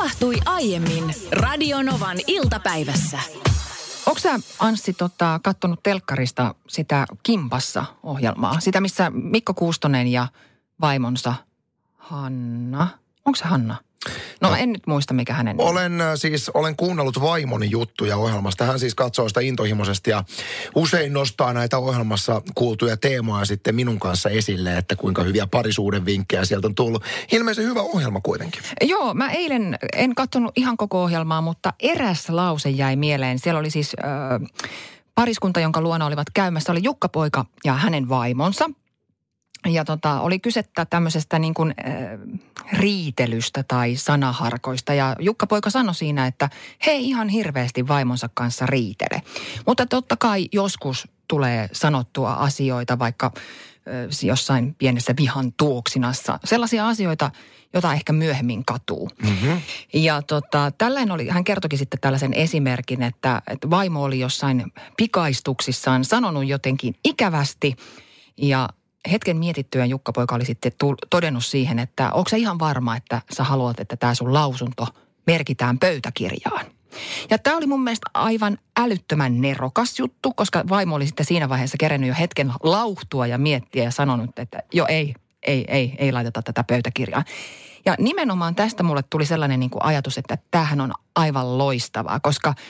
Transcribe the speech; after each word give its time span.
tapahtui 0.00 0.36
aiemmin 0.46 1.14
Radionovan 1.32 2.16
iltapäivässä. 2.26 3.18
Onko 4.06 4.20
sä 4.20 4.40
Anssi 4.58 4.92
tota, 4.92 5.40
kattonut 5.42 5.82
telkkarista 5.82 6.54
sitä 6.68 7.06
Kimpassa 7.22 7.84
ohjelmaa? 8.02 8.60
Sitä, 8.60 8.80
missä 8.80 9.10
Mikko 9.10 9.54
Kuustonen 9.54 10.06
ja 10.08 10.28
vaimonsa 10.80 11.34
Hanna. 11.96 12.88
Onko 13.24 13.36
se 13.36 13.44
Hanna? 13.44 13.76
No, 14.40 14.48
no 14.48 14.56
en 14.56 14.72
nyt 14.72 14.86
muista, 14.86 15.14
mikä 15.14 15.34
hänen. 15.34 15.56
Olen 15.60 16.00
äh, 16.00 16.12
siis, 16.14 16.48
olen 16.48 16.76
kuunnellut 16.76 17.20
vaimoni 17.20 17.70
juttuja 17.70 18.16
ohjelmasta. 18.16 18.64
Hän 18.64 18.78
siis 18.78 18.94
katsoo 18.94 19.28
sitä 19.28 19.40
intohimoisesti 19.40 20.10
ja 20.10 20.24
usein 20.74 21.12
nostaa 21.12 21.52
näitä 21.52 21.78
ohjelmassa 21.78 22.42
kuultuja 22.54 22.96
teemoja 22.96 23.44
sitten 23.44 23.74
minun 23.74 24.00
kanssa 24.00 24.28
esille, 24.28 24.76
että 24.76 24.96
kuinka 24.96 25.22
hyviä 25.22 25.46
parisuuden 25.46 26.06
vinkkejä 26.06 26.44
sieltä 26.44 26.66
on 26.66 26.74
tullut. 26.74 27.04
Ilmeisen 27.32 27.64
hyvä 27.64 27.80
ohjelma 27.82 28.20
kuitenkin. 28.20 28.62
Joo, 28.82 29.14
mä 29.14 29.30
eilen 29.30 29.78
en 29.92 30.14
katsonut 30.14 30.52
ihan 30.56 30.76
koko 30.76 31.02
ohjelmaa, 31.02 31.40
mutta 31.40 31.72
eräs 31.80 32.28
lause 32.28 32.70
jäi 32.70 32.96
mieleen. 32.96 33.38
Siellä 33.38 33.60
oli 33.60 33.70
siis... 33.70 33.96
Äh, 34.04 34.50
pariskunta, 35.14 35.60
jonka 35.60 35.80
luona 35.80 36.06
olivat 36.06 36.26
käymässä, 36.34 36.72
oli 36.72 36.80
Jukka 36.82 37.08
Poika 37.08 37.44
ja 37.64 37.72
hänen 37.72 38.08
vaimonsa. 38.08 38.70
Ja 39.66 39.84
tota, 39.84 40.20
oli 40.20 40.38
kysettä 40.38 40.84
tämmöisestä 40.84 41.38
niin 41.38 41.54
kuin, 41.54 41.74
äh, 41.88 41.94
riitelystä 42.72 43.64
tai 43.68 43.96
sanaharkoista. 43.96 44.94
Ja 44.94 45.16
Jukka 45.18 45.46
Poika 45.46 45.70
sanoi 45.70 45.94
siinä, 45.94 46.26
että 46.26 46.50
he 46.86 46.94
ihan 46.96 47.28
hirveästi 47.28 47.88
vaimonsa 47.88 48.30
kanssa 48.34 48.66
riitele. 48.66 49.22
Mutta 49.66 49.86
totta 49.86 50.16
kai 50.16 50.48
joskus 50.52 51.08
tulee 51.28 51.68
sanottua 51.72 52.32
asioita 52.32 52.98
vaikka 52.98 53.26
äh, 53.34 54.26
jossain 54.26 54.74
pienessä 54.74 55.14
vihan 55.18 55.52
tuoksinassa. 55.52 56.38
Sellaisia 56.44 56.88
asioita, 56.88 57.30
jota 57.74 57.92
ehkä 57.92 58.12
myöhemmin 58.12 58.64
katuu. 58.64 59.10
Mm-hmm. 59.22 59.60
Ja 59.94 60.22
tota, 60.22 60.72
tällainen 60.78 61.12
oli, 61.12 61.28
hän 61.28 61.44
kertokin 61.44 61.78
sitten 61.78 62.00
tällaisen 62.00 62.34
esimerkin, 62.34 63.02
että, 63.02 63.42
että 63.46 63.70
vaimo 63.70 64.02
oli 64.02 64.20
jossain 64.20 64.72
pikaistuksissaan 64.96 66.04
sanonut 66.04 66.46
jotenkin 66.46 66.94
ikävästi 67.04 67.76
ja 68.36 68.68
hetken 69.12 69.36
mietittyään 69.36 69.90
Jukka 69.90 70.12
Poika 70.12 70.34
oli 70.34 70.44
sitten 70.44 70.72
todennut 71.10 71.44
siihen, 71.44 71.78
että 71.78 72.12
onko 72.12 72.28
se 72.28 72.38
ihan 72.38 72.58
varma, 72.58 72.96
että 72.96 73.22
sä 73.32 73.44
haluat, 73.44 73.80
että 73.80 73.96
tämä 73.96 74.14
sun 74.14 74.32
lausunto 74.32 74.86
merkitään 75.26 75.78
pöytäkirjaan. 75.78 76.66
Ja 77.30 77.38
tämä 77.38 77.56
oli 77.56 77.66
mun 77.66 77.84
mielestä 77.84 78.10
aivan 78.14 78.58
älyttömän 78.78 79.40
nerokas 79.40 79.98
juttu, 79.98 80.32
koska 80.32 80.64
vaimo 80.68 80.94
oli 80.94 81.06
sitten 81.06 81.26
siinä 81.26 81.48
vaiheessa 81.48 81.76
kerennyt 81.80 82.08
jo 82.08 82.14
hetken 82.18 82.52
lauhtua 82.62 83.26
ja 83.26 83.38
miettiä 83.38 83.84
ja 83.84 83.90
sanonut, 83.90 84.38
että 84.38 84.62
jo 84.72 84.86
ei, 84.88 85.14
ei, 85.42 85.64
ei, 85.68 85.94
ei 85.98 86.12
laiteta 86.12 86.42
tätä 86.42 86.64
pöytäkirjaa. 86.64 87.24
Ja 87.84 87.94
nimenomaan 87.98 88.54
tästä 88.54 88.82
mulle 88.82 89.02
tuli 89.10 89.26
sellainen 89.26 89.60
niin 89.60 89.70
kuin 89.70 89.84
ajatus, 89.84 90.18
että 90.18 90.38
tämähän 90.50 90.80
on 90.80 90.92
aivan 91.16 91.58
loistavaa, 91.58 92.20
koska– 92.20 92.54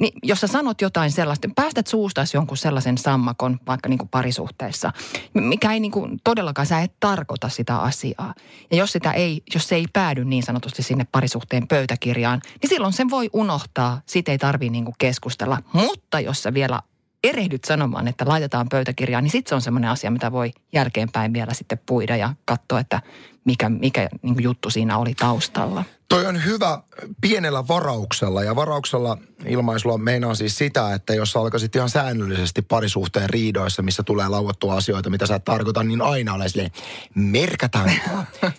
niin 0.00 0.12
jos 0.22 0.40
sä 0.40 0.46
sanot 0.46 0.80
jotain 0.80 1.10
sellaista, 1.10 1.48
päästät 1.56 1.86
suustasi 1.86 2.36
jonkun 2.36 2.56
sellaisen 2.56 2.98
sammakon 2.98 3.58
vaikka 3.66 3.88
niin 3.88 3.98
kuin 3.98 4.08
parisuhteessa, 4.08 4.92
mikä 5.34 5.72
ei 5.72 5.80
niin 5.80 5.92
kuin, 5.92 6.20
todellakaan, 6.24 6.66
sä 6.66 6.80
et 6.80 6.92
tarkoita 7.00 7.48
sitä 7.48 7.76
asiaa. 7.76 8.34
Ja 8.70 8.76
jos, 8.76 8.92
sitä 8.92 9.12
ei, 9.12 9.42
jos 9.54 9.68
se 9.68 9.74
ei 9.74 9.86
päädy 9.92 10.24
niin 10.24 10.42
sanotusti 10.42 10.82
sinne 10.82 11.06
parisuhteen 11.12 11.68
pöytäkirjaan, 11.68 12.40
niin 12.62 12.70
silloin 12.70 12.92
sen 12.92 13.10
voi 13.10 13.30
unohtaa, 13.32 14.00
siitä 14.06 14.32
ei 14.32 14.38
tarvitse 14.38 14.72
niin 14.72 14.84
keskustella. 14.98 15.62
Mutta 15.72 16.20
jos 16.20 16.42
sä 16.42 16.54
vielä 16.54 16.82
erehdyt 17.24 17.64
sanomaan, 17.64 18.08
että 18.08 18.24
laitetaan 18.28 18.68
pöytäkirjaan, 18.68 19.24
niin 19.24 19.32
sitten 19.32 19.48
se 19.48 19.54
on 19.54 19.62
semmoinen 19.62 19.90
asia, 19.90 20.10
mitä 20.10 20.32
voi 20.32 20.52
jälkeenpäin 20.72 21.32
vielä 21.32 21.54
sitten 21.54 21.80
puida 21.86 22.16
ja 22.16 22.34
katsoa, 22.44 22.80
että 22.80 23.02
mikä, 23.44 23.68
mikä 23.68 24.08
niin 24.22 24.42
juttu 24.42 24.70
siinä 24.70 24.98
oli 24.98 25.14
taustalla. 25.14 25.84
Toi 26.08 26.26
on 26.26 26.44
hyvä 26.44 26.82
pienellä 27.20 27.68
varauksella 27.68 28.42
ja 28.42 28.56
varauksella 28.56 29.18
ilmaisulla 29.46 29.98
meinaa 29.98 30.34
siis 30.34 30.58
sitä, 30.58 30.94
että 30.94 31.14
jos 31.14 31.36
alkaisit 31.36 31.76
ihan 31.76 31.90
säännöllisesti 31.90 32.62
parisuhteen 32.62 33.30
riidoissa, 33.30 33.82
missä 33.82 34.02
tulee 34.02 34.28
lauottua 34.28 34.74
asioita, 34.74 35.10
mitä 35.10 35.26
sä 35.26 35.34
et 35.34 35.44
tarkoita, 35.44 35.82
niin 35.82 36.02
aina 36.02 36.34
ole 36.34 36.48
silleen, 36.48 36.70
merkataan 37.14 37.92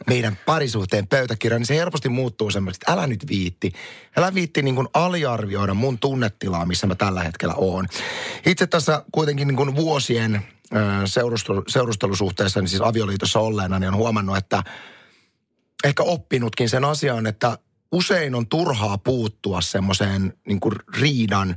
meidän 0.08 0.38
parisuhteen 0.46 1.08
pöytäkirja, 1.08 1.60
niin 1.60 1.66
se 1.66 1.76
helposti 1.76 2.10
muuttuu 2.10 2.52
semmoisesti, 2.52 2.86
älä 2.92 3.08
nyt 3.08 3.28
viitti. 3.30 3.74
Älä 4.18 4.34
viitti 4.34 4.62
niin 4.62 4.76
kuin 4.76 4.88
aliarvioida 4.94 5.74
mun 5.74 6.00
tunnetilaa, 6.00 6.66
missä 6.66 6.88
mä 6.88 6.96
tällä 6.96 7.24
hetkellä 7.24 7.54
oon. 7.58 7.88
Itse 8.46 8.68
tässä 8.68 9.04
kuitenkin 9.12 9.48
niin 9.48 9.58
kuin 9.58 9.76
vuosien 9.76 10.42
seurustelusuhteessa, 11.68 12.62
niin 12.62 12.70
siis 12.70 12.82
avioliitossa 12.82 13.40
olleena, 13.40 13.80
niin 13.80 13.88
on 13.88 13.96
huomannut, 13.96 14.38
että 14.38 14.64
ehkä 15.84 16.04
oppinutkin 16.04 16.70
sen 16.70 16.86
asian, 16.86 17.28
että 17.28 17.58
usein 17.92 18.36
on 18.36 18.48
turhaa 18.48 18.98
puuttua 18.98 19.62
semmoiseen 19.62 20.34
niin 20.48 20.60
riidan 20.98 21.56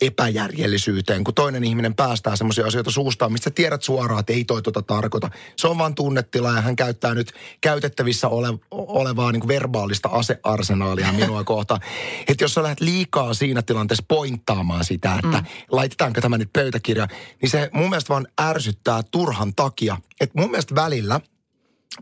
epäjärjellisyyteen, 0.00 1.24
kun 1.24 1.34
toinen 1.34 1.64
ihminen 1.64 1.94
päästää 1.94 2.36
semmoisia 2.36 2.66
asioita 2.66 2.90
suustaan, 2.90 3.32
mistä 3.32 3.50
tiedät 3.50 3.82
suoraan, 3.82 4.20
että 4.20 4.32
ei 4.32 4.44
toi 4.44 4.62
tota 4.62 4.82
tarkoita. 4.82 5.30
Se 5.56 5.68
on 5.68 5.78
vaan 5.78 5.94
tunnetila 5.94 6.52
ja 6.52 6.60
hän 6.60 6.76
käyttää 6.76 7.14
nyt 7.14 7.32
käytettävissä 7.60 8.28
ole, 8.28 8.48
olevaa 8.70 9.32
niin 9.32 9.48
verbaalista 9.48 10.08
asearsenaalia 10.08 11.12
minua 11.20 11.44
kohta. 11.44 11.78
Että 12.28 12.44
jos 12.44 12.54
sä 12.54 12.62
lähdet 12.62 12.80
liikaa 12.80 13.34
siinä 13.34 13.62
tilanteessa 13.62 14.04
pointtaamaan 14.08 14.84
sitä, 14.84 15.14
että 15.24 15.38
mm. 15.38 15.46
laitetaanko 15.70 16.20
tämä 16.20 16.38
nyt 16.38 16.52
pöytäkirja, 16.52 17.08
niin 17.42 17.50
se 17.50 17.70
mun 17.72 17.90
mielestä 17.90 18.08
vaan 18.08 18.26
ärsyttää 18.40 19.02
turhan 19.10 19.54
takia. 19.54 19.96
Että 20.20 20.40
mun 20.40 20.50
mielestä 20.50 20.74
välillä– 20.74 21.20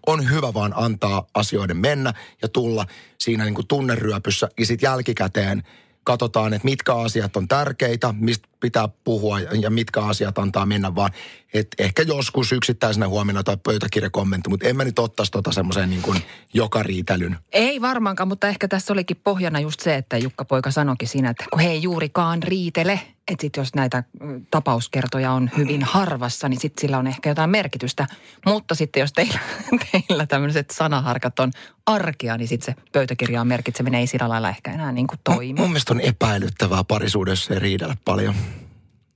on 0.06 0.30
hyvä 0.30 0.54
vaan 0.54 0.72
antaa 0.76 1.26
asioiden 1.34 1.76
mennä 1.76 2.12
ja 2.42 2.48
tulla 2.48 2.86
siinä 3.18 3.44
niin 3.44 3.54
kuin 3.54 3.66
tunneryöpyssä 3.66 4.48
ja 4.58 4.66
sitten 4.66 4.86
jälkikäteen 4.86 5.62
katsotaan, 6.04 6.52
että 6.52 6.64
mitkä 6.64 6.94
asiat 6.94 7.36
on 7.36 7.48
tärkeitä, 7.48 8.14
mistä 8.18 8.48
pitää 8.60 8.88
puhua 9.04 9.40
ja 9.40 9.70
mitkä 9.70 10.00
asiat 10.00 10.38
antaa 10.38 10.66
mennä 10.66 10.94
vaan. 10.94 11.10
Että 11.54 11.82
ehkä 11.82 12.02
joskus 12.02 12.52
yksittäisenä 12.52 13.08
huomenna 13.08 13.42
tai 13.42 13.56
pöytäkirjakommentti, 13.56 14.48
mutta 14.48 14.68
en 14.68 14.76
mä 14.76 14.84
nyt 14.84 14.98
ottaisi 14.98 15.32
tota 15.32 15.52
semmoiseen 15.52 15.90
niin 15.90 16.02
kuin 16.02 16.22
joka 16.54 16.82
riitelyn. 16.82 17.36
Ei 17.52 17.80
varmaankaan, 17.80 18.28
mutta 18.28 18.48
ehkä 18.48 18.68
tässä 18.68 18.92
olikin 18.92 19.20
pohjana 19.24 19.60
just 19.60 19.80
se, 19.80 19.94
että 19.94 20.18
Jukka 20.18 20.44
Poika 20.44 20.70
sanoikin 20.70 21.08
siinä, 21.08 21.30
että 21.30 21.44
kun 21.50 21.60
he 21.60 21.70
ei 21.70 21.82
juurikaan 21.82 22.42
riitele– 22.42 23.00
että 23.28 23.42
sit 23.42 23.56
jos 23.56 23.74
näitä 23.74 24.04
tapauskertoja 24.50 25.32
on 25.32 25.50
hyvin 25.56 25.82
harvassa, 25.82 26.48
niin 26.48 26.60
sitten 26.60 26.80
sillä 26.80 26.98
on 26.98 27.06
ehkä 27.06 27.28
jotain 27.28 27.50
merkitystä. 27.50 28.06
Mutta 28.44 28.74
sitten 28.74 29.00
jos 29.00 29.12
teillä, 29.12 29.38
teillä 29.92 30.26
tämmöiset 30.26 30.70
sanaharkat 30.70 31.38
on 31.38 31.52
arkea, 31.86 32.36
niin 32.36 32.48
sitten 32.48 32.74
se 32.74 32.82
pöytäkirjaan 32.92 33.46
merkitseminen 33.46 34.00
ei 34.00 34.06
sillä 34.06 34.28
lailla 34.28 34.48
ehkä 34.48 34.72
enää 34.72 34.92
niin 34.92 35.06
kuin 35.06 35.20
toimi. 35.24 35.60
Mun 35.60 35.68
mielestä 35.68 35.94
on 35.94 36.00
epäilyttävää 36.00 36.84
parisuudessa 36.84 37.54
ja 37.54 37.60
riidellä 37.60 37.96
paljon. 38.04 38.34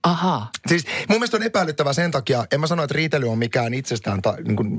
Aha. 0.03 0.49
Siis 0.69 0.85
mun 1.09 1.19
mielestä 1.19 1.37
on 1.37 1.43
epäilyttävää 1.43 1.93
sen 1.93 2.11
takia, 2.11 2.45
en 2.53 2.61
mä 2.61 2.67
sano, 2.67 2.83
että 2.83 2.95
riitely 2.95 3.29
on 3.29 3.39
mikään 3.39 3.75
itsestään 3.75 4.23
ta, 4.23 4.37
niin 4.45 4.57
kuin 4.57 4.79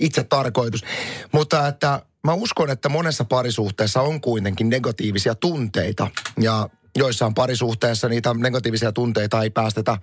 itse 0.00 0.24
tarkoitus, 0.24 0.84
mutta 1.32 1.68
että 1.68 2.02
mä 2.24 2.32
uskon, 2.32 2.70
että 2.70 2.88
monessa 2.88 3.24
parisuhteessa 3.24 4.00
on 4.00 4.20
kuitenkin 4.20 4.68
negatiivisia 4.68 5.34
tunteita 5.34 6.10
ja 6.40 6.68
joissain 6.96 7.34
parisuhteessa 7.34 8.08
niitä 8.08 8.34
negatiivisia 8.34 8.92
tunteita 8.92 9.42
ei 9.42 9.50
päästetä 9.50 9.98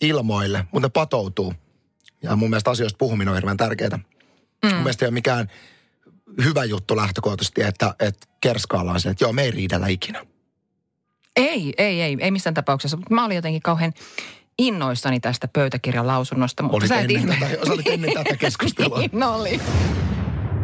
ilmoille, 0.00 0.64
mutta 0.72 0.86
ne 0.86 0.90
patoutuu. 0.90 1.54
Ja 2.22 2.36
mun 2.36 2.50
mielestä 2.50 2.70
asioista 2.70 2.98
puhuminen 2.98 3.28
on 3.28 3.36
hirveän 3.36 3.56
tärkeää. 3.56 3.98
Mm. 4.62 4.68
Mun 4.68 4.78
mielestä 4.78 5.04
ei 5.04 5.08
ole 5.08 5.14
mikään 5.14 5.48
hyvä 6.44 6.64
juttu 6.64 6.96
lähtökohtaisesti, 6.96 7.62
että, 7.62 7.94
että 8.00 8.26
kerskaillaan 8.40 9.00
se, 9.00 9.08
että 9.08 9.24
joo, 9.24 9.32
me 9.32 9.42
ei 9.42 9.50
riidellä 9.50 9.86
ikinä. 9.86 10.26
Ei, 11.40 11.72
ei, 11.78 12.02
ei, 12.02 12.16
ei 12.20 12.30
missään 12.30 12.54
tapauksessa. 12.54 12.96
Mutta 12.96 13.14
mä 13.14 13.24
olin 13.24 13.34
jotenkin 13.34 13.62
kauhean 13.62 13.92
innoissani 14.58 15.20
tästä 15.20 15.48
pöytäkirjan 15.48 16.06
lausunnosta. 16.06 16.62
Mutta 16.62 16.76
olit, 16.76 17.10
ennen 17.10 17.38
tätä, 17.38 17.72
olit 17.72 17.86
ennen 17.86 18.12
tätä 18.14 18.36
keskustelua. 18.36 18.98
niin 18.98 19.22
oli. 19.22 19.60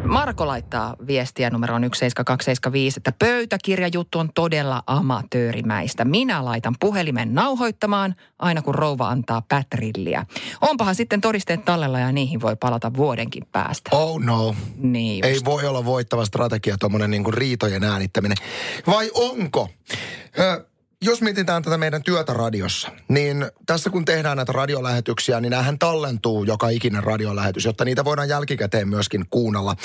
Marko 0.09 0.47
laittaa 0.47 0.97
viestiä 1.07 1.51
numeroon 1.51 1.83
17275, 1.83 3.01
että 3.01 3.13
pöytäkirjajuttu 3.19 4.19
on 4.19 4.31
todella 4.35 4.83
amatöörimäistä. 4.87 6.05
Minä 6.05 6.45
laitan 6.45 6.75
puhelimen 6.81 7.35
nauhoittamaan 7.35 8.15
aina 8.39 8.63
kun 8.63 8.75
rouva 8.75 9.09
antaa 9.09 9.43
pätrilliä. 9.49 10.27
Onpahan 10.61 10.95
sitten 10.95 11.21
todisteet 11.21 11.65
tallella 11.65 11.99
ja 11.99 12.13
niihin 12.13 12.41
voi 12.41 12.57
palata 12.57 12.95
vuodenkin 12.97 13.47
päästä. 13.53 13.91
Oh 13.93 14.21
no. 14.21 14.55
Niin 14.77 15.25
Ei 15.25 15.39
voi 15.45 15.67
olla 15.67 15.85
voittava 15.85 16.25
strategia 16.25 16.77
tuommoinen 16.81 17.11
niin 17.11 17.35
riitojen 17.35 17.85
äänittäminen. 17.85 18.37
Vai 18.87 19.11
onko? 19.15 19.69
Jos 21.07 21.23
mietitään 21.23 21.63
tätä 21.63 21.79
meidän 21.79 22.03
työtä 22.03 22.33
radiossa, 22.33 22.89
niin 23.09 23.47
tässä 23.67 23.91
kun 23.91 24.05
tehdään 24.05 24.37
näitä 24.37 24.53
radiolähetyksiä, 24.53 25.41
niin 25.41 25.51
näähän 25.51 25.79
tallentuu 25.79 26.45
joka 26.45 26.69
ikinen 26.69 27.05
radiolähetys, 27.05 27.65
jotta 27.65 27.85
niitä 27.85 28.05
voidaan 28.05 28.29
jälkikäteen 28.29 28.89
myöskin 28.89 29.25
kuunnella. 29.31 29.77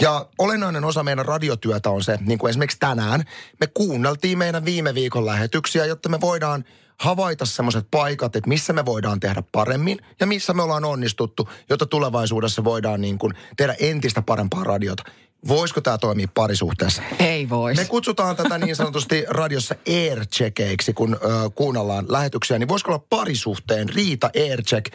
Ja 0.00 0.26
olennainen 0.38 0.84
osa 0.84 1.02
meidän 1.02 1.26
radiotyötä 1.26 1.90
on 1.90 2.02
se, 2.02 2.18
niin 2.20 2.38
kuin 2.38 2.50
esimerkiksi 2.50 2.78
tänään, 2.80 3.24
me 3.60 3.66
kuunneltiin 3.66 4.38
meidän 4.38 4.64
viime 4.64 4.94
viikon 4.94 5.26
lähetyksiä, 5.26 5.86
jotta 5.86 6.08
me 6.08 6.20
voidaan 6.20 6.64
havaita 7.00 7.46
semmoiset 7.46 7.86
paikat, 7.90 8.36
että 8.36 8.48
missä 8.48 8.72
me 8.72 8.84
voidaan 8.84 9.20
tehdä 9.20 9.42
paremmin 9.52 9.98
ja 10.20 10.26
missä 10.26 10.52
me 10.52 10.62
ollaan 10.62 10.84
onnistuttu, 10.84 11.48
jotta 11.70 11.86
tulevaisuudessa 11.86 12.64
voidaan 12.64 13.00
niin 13.00 13.18
kuin 13.18 13.34
tehdä 13.56 13.76
entistä 13.80 14.22
parempaa 14.22 14.64
radiota 14.64 15.02
voisiko 15.48 15.80
tämä 15.80 15.98
toimia 15.98 16.28
parisuhteessa? 16.34 17.02
Ei 17.18 17.48
vois. 17.48 17.76
Me 17.76 17.84
kutsutaan 17.84 18.36
tätä 18.36 18.58
niin 18.58 18.76
sanotusti 18.76 19.24
radiossa 19.28 19.74
aircheckeiksi, 19.88 20.92
kun 20.92 21.14
ö, 21.14 21.50
kuunnellaan 21.54 22.06
lähetyksiä. 22.08 22.58
Niin 22.58 22.68
voisiko 22.68 22.92
olla 22.92 23.04
parisuhteen 23.10 23.88
riita 23.88 24.30
aircheck? 24.36 24.94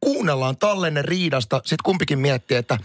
Kuunnellaan 0.00 0.56
tallenne 0.56 1.02
riidasta, 1.02 1.56
sitten 1.56 1.84
kumpikin 1.84 2.18
miettii, 2.18 2.56
että 2.56 2.78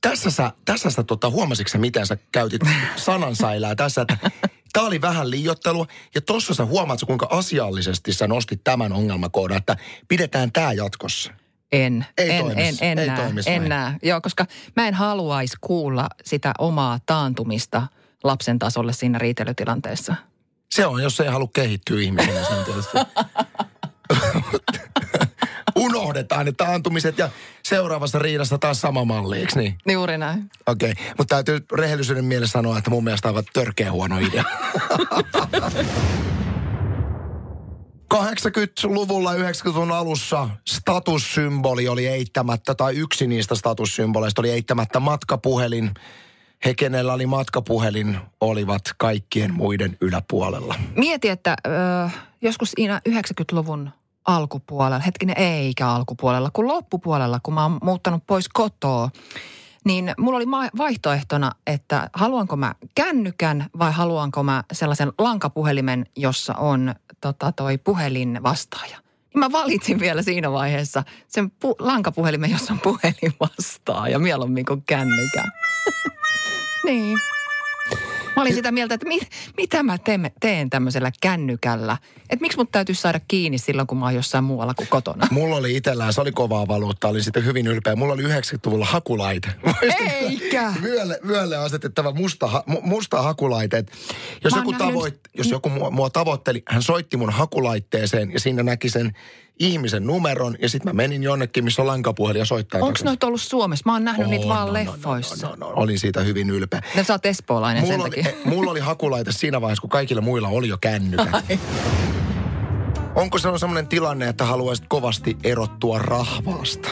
tässä 0.00 0.30
sä, 0.30 0.50
tässä 0.64 0.90
sä 0.90 1.02
tota, 1.02 1.30
huomasitko 1.30 1.68
sä, 1.68 1.78
miten 1.78 2.06
sä 2.06 2.16
käytit 2.32 2.62
sanansäilää 2.96 3.74
tässä, 3.74 4.02
että 4.02 4.30
Tämä 4.72 4.86
oli 4.86 5.00
vähän 5.00 5.30
liiottelua 5.30 5.86
ja 6.14 6.20
tossa 6.20 6.54
sä 6.54 6.64
huomaat, 6.64 7.00
kuinka 7.06 7.26
asiallisesti 7.30 8.12
sä 8.12 8.28
nostit 8.28 8.64
tämän 8.64 8.92
ongelmakoodan, 8.92 9.56
että 9.56 9.76
pidetään 10.08 10.52
tämä 10.52 10.72
jatkossa. 10.72 11.32
En, 11.72 12.06
Ei 12.18 12.30
en, 12.30 12.40
toimisi. 12.44 12.60
en, 12.60 12.76
en, 12.80 12.98
Ei 12.98 13.06
näe, 13.06 13.32
en 13.46 13.60
näin. 13.60 13.68
näe. 13.68 13.92
Joo, 14.02 14.20
koska 14.20 14.46
mä 14.76 14.88
en 14.88 14.94
haluaisi 14.94 15.56
kuulla 15.60 16.08
sitä 16.24 16.52
omaa 16.58 16.98
taantumista 17.06 17.82
lapsen 18.24 18.58
tasolle 18.58 18.92
siinä 18.92 19.18
riitelytilanteessa. 19.18 20.14
Se 20.70 20.86
on, 20.86 21.02
jos 21.02 21.20
ei 21.20 21.28
halua 21.28 21.48
kehittyä 21.54 22.00
ihmisenä, 22.00 22.44
se 22.44 22.54
on 22.54 22.64
tietysti. 22.64 22.98
Unohdetaan 25.76 26.46
ne 26.46 26.52
taantumiset 26.52 27.18
ja 27.18 27.28
seuraavassa 27.62 28.18
riidassa 28.18 28.58
taas 28.58 28.80
sama 28.80 29.04
malli, 29.04 29.38
eikö 29.38 29.52
niin? 29.56 29.78
Juuri 29.92 30.18
näin. 30.18 30.50
Okei, 30.66 30.92
okay. 30.92 31.04
mutta 31.18 31.34
täytyy 31.34 31.66
rehellisyyden 31.72 32.24
mielessä 32.24 32.52
sanoa, 32.52 32.78
että 32.78 32.90
mun 32.90 33.04
mielestä 33.04 33.28
aivan 33.28 33.44
törkeä 33.52 33.92
huono 33.92 34.18
idea. 34.18 34.44
80-luvulla 38.12 39.34
90-luvun 39.34 39.92
alussa 39.92 40.48
statussymboli 40.68 41.88
oli 41.88 42.06
eittämättä, 42.06 42.74
tai 42.74 42.96
yksi 42.96 43.26
niistä 43.26 43.54
statussymboleista 43.54 44.42
oli 44.42 44.50
eittämättä 44.50 45.00
matkapuhelin. 45.00 45.90
He, 46.64 46.74
kenellä 46.74 47.12
oli 47.12 47.26
matkapuhelin, 47.26 48.18
olivat 48.40 48.82
kaikkien 48.96 49.54
muiden 49.54 49.96
yläpuolella. 50.00 50.74
Mieti, 50.96 51.28
että 51.28 51.56
ö, 51.66 51.70
joskus 52.42 52.70
siinä 52.70 53.00
90-luvun 53.08 53.90
alkupuolella, 54.24 54.98
hetkinen 54.98 55.38
eikä 55.38 55.88
alkupuolella, 55.88 56.50
kun 56.52 56.68
loppupuolella, 56.68 57.40
kun 57.42 57.54
mä 57.54 57.62
oon 57.62 57.78
muuttanut 57.82 58.26
pois 58.26 58.48
kotoa, 58.48 59.10
niin 59.84 60.14
mulla 60.18 60.36
oli 60.36 60.46
vaihtoehtona, 60.78 61.52
että 61.66 62.10
haluanko 62.12 62.56
mä 62.56 62.74
kännykän 62.94 63.66
vai 63.78 63.92
haluanko 63.92 64.42
mä 64.42 64.64
sellaisen 64.72 65.12
lankapuhelimen, 65.18 66.06
jossa 66.16 66.54
on 66.54 66.94
tota, 67.20 67.52
toi 67.52 67.78
puhelin 67.78 68.40
vastaaja. 68.42 68.96
Niin 69.34 69.40
mä 69.40 69.52
valitsin 69.52 70.00
vielä 70.00 70.22
siinä 70.22 70.52
vaiheessa 70.52 71.02
sen 71.28 71.52
pu- 71.64 71.76
lankapuhelimen, 71.78 72.50
jossa 72.50 72.72
on 72.72 72.80
puhelin 72.80 73.34
vastaaja, 73.40 74.18
mieluummin 74.18 74.64
kuin 74.64 74.82
kännykän. 74.86 75.52
niin. 76.86 77.18
Mä 78.36 78.42
olin 78.42 78.54
sitä 78.54 78.72
mieltä, 78.72 78.94
että 78.94 79.06
mit, 79.08 79.28
mitä 79.56 79.82
mä 79.82 79.98
teen, 79.98 80.30
teen 80.40 80.70
tämmöisellä 80.70 81.12
kännykällä. 81.20 81.96
Että 82.30 82.40
miksi 82.42 82.58
mut 82.58 82.70
täytyy 82.72 82.94
saada 82.94 83.20
kiinni 83.28 83.58
silloin, 83.58 83.86
kun 83.86 83.98
mä 83.98 84.04
oon 84.04 84.14
jossain 84.14 84.44
muualla 84.44 84.74
kuin 84.74 84.88
kotona. 84.88 85.26
Mulla 85.30 85.56
oli 85.56 85.76
itsellään, 85.76 86.12
se 86.12 86.20
oli 86.20 86.32
kovaa 86.32 86.68
valuutta, 86.68 87.08
oli 87.08 87.22
sitten 87.22 87.44
hyvin 87.44 87.66
ylpeä. 87.66 87.96
Mulla 87.96 88.12
oli 88.14 88.22
90-luvulla 88.22 88.84
hakulaite. 88.84 89.48
Eikä! 90.20 90.72
Vyölle, 90.82 91.18
vyölle 91.26 91.56
asetettava 91.56 92.12
musta, 92.12 92.62
musta 92.82 93.22
hakulaite. 93.22 93.76
Et 93.78 93.92
Jos 94.44 94.52
Mä 94.52 94.58
joku, 94.58 94.70
nähnyt- 94.72 94.78
tavoit, 94.88 95.20
jos 95.34 95.50
joku 95.50 95.68
mua, 95.68 95.90
mua 95.90 96.10
tavoitteli, 96.10 96.62
hän 96.68 96.82
soitti 96.82 97.16
mun 97.16 97.30
hakulaitteeseen 97.32 98.32
ja 98.32 98.40
siinä 98.40 98.62
näki 98.62 98.88
sen 98.90 99.12
ihmisen 99.62 100.06
numeron 100.06 100.56
ja 100.62 100.68
sitten 100.68 100.88
mä 100.88 101.02
menin 101.02 101.22
jonnekin, 101.22 101.64
missä 101.64 101.82
on 101.82 101.88
lankapuhelin 101.88 102.38
ja 102.38 102.44
soittaa. 102.44 102.80
Onko 102.80 102.98
noita 103.04 103.26
ollut 103.26 103.40
Suomessa? 103.40 103.82
Mä 103.86 103.92
oon 103.92 104.04
nähnyt 104.04 104.28
niitä 104.28 104.42
On, 104.44 104.48
vaan 104.48 104.62
on, 104.62 104.68
on, 104.68 104.74
leffoissa. 104.74 105.48
on, 105.48 105.62
on, 105.62 105.68
on. 105.68 105.78
Olin 105.78 105.98
siitä 105.98 106.20
hyvin 106.20 106.50
ylpeä. 106.50 106.82
Ne 106.96 107.04
sä 107.04 107.14
oot 107.14 107.26
espoolainen 107.26 107.86
sen 107.86 107.92
Mulla 107.92 108.04
oli, 108.04 108.22
takia. 108.22 108.38
mulla 108.44 108.70
oli 108.70 108.80
hakulaite 108.80 109.32
siinä 109.32 109.60
vaiheessa, 109.60 109.80
kun 109.80 109.90
kaikilla 109.90 110.22
muilla 110.22 110.48
oli 110.48 110.68
jo 110.68 110.78
kännykät. 110.80 111.44
Onko 113.14 113.38
se 113.38 113.48
on 113.48 113.58
sellainen 113.58 113.86
tilanne, 113.86 114.28
että 114.28 114.44
haluaisit 114.44 114.84
kovasti 114.88 115.36
erottua 115.44 115.98
rahvaasta? 115.98 116.88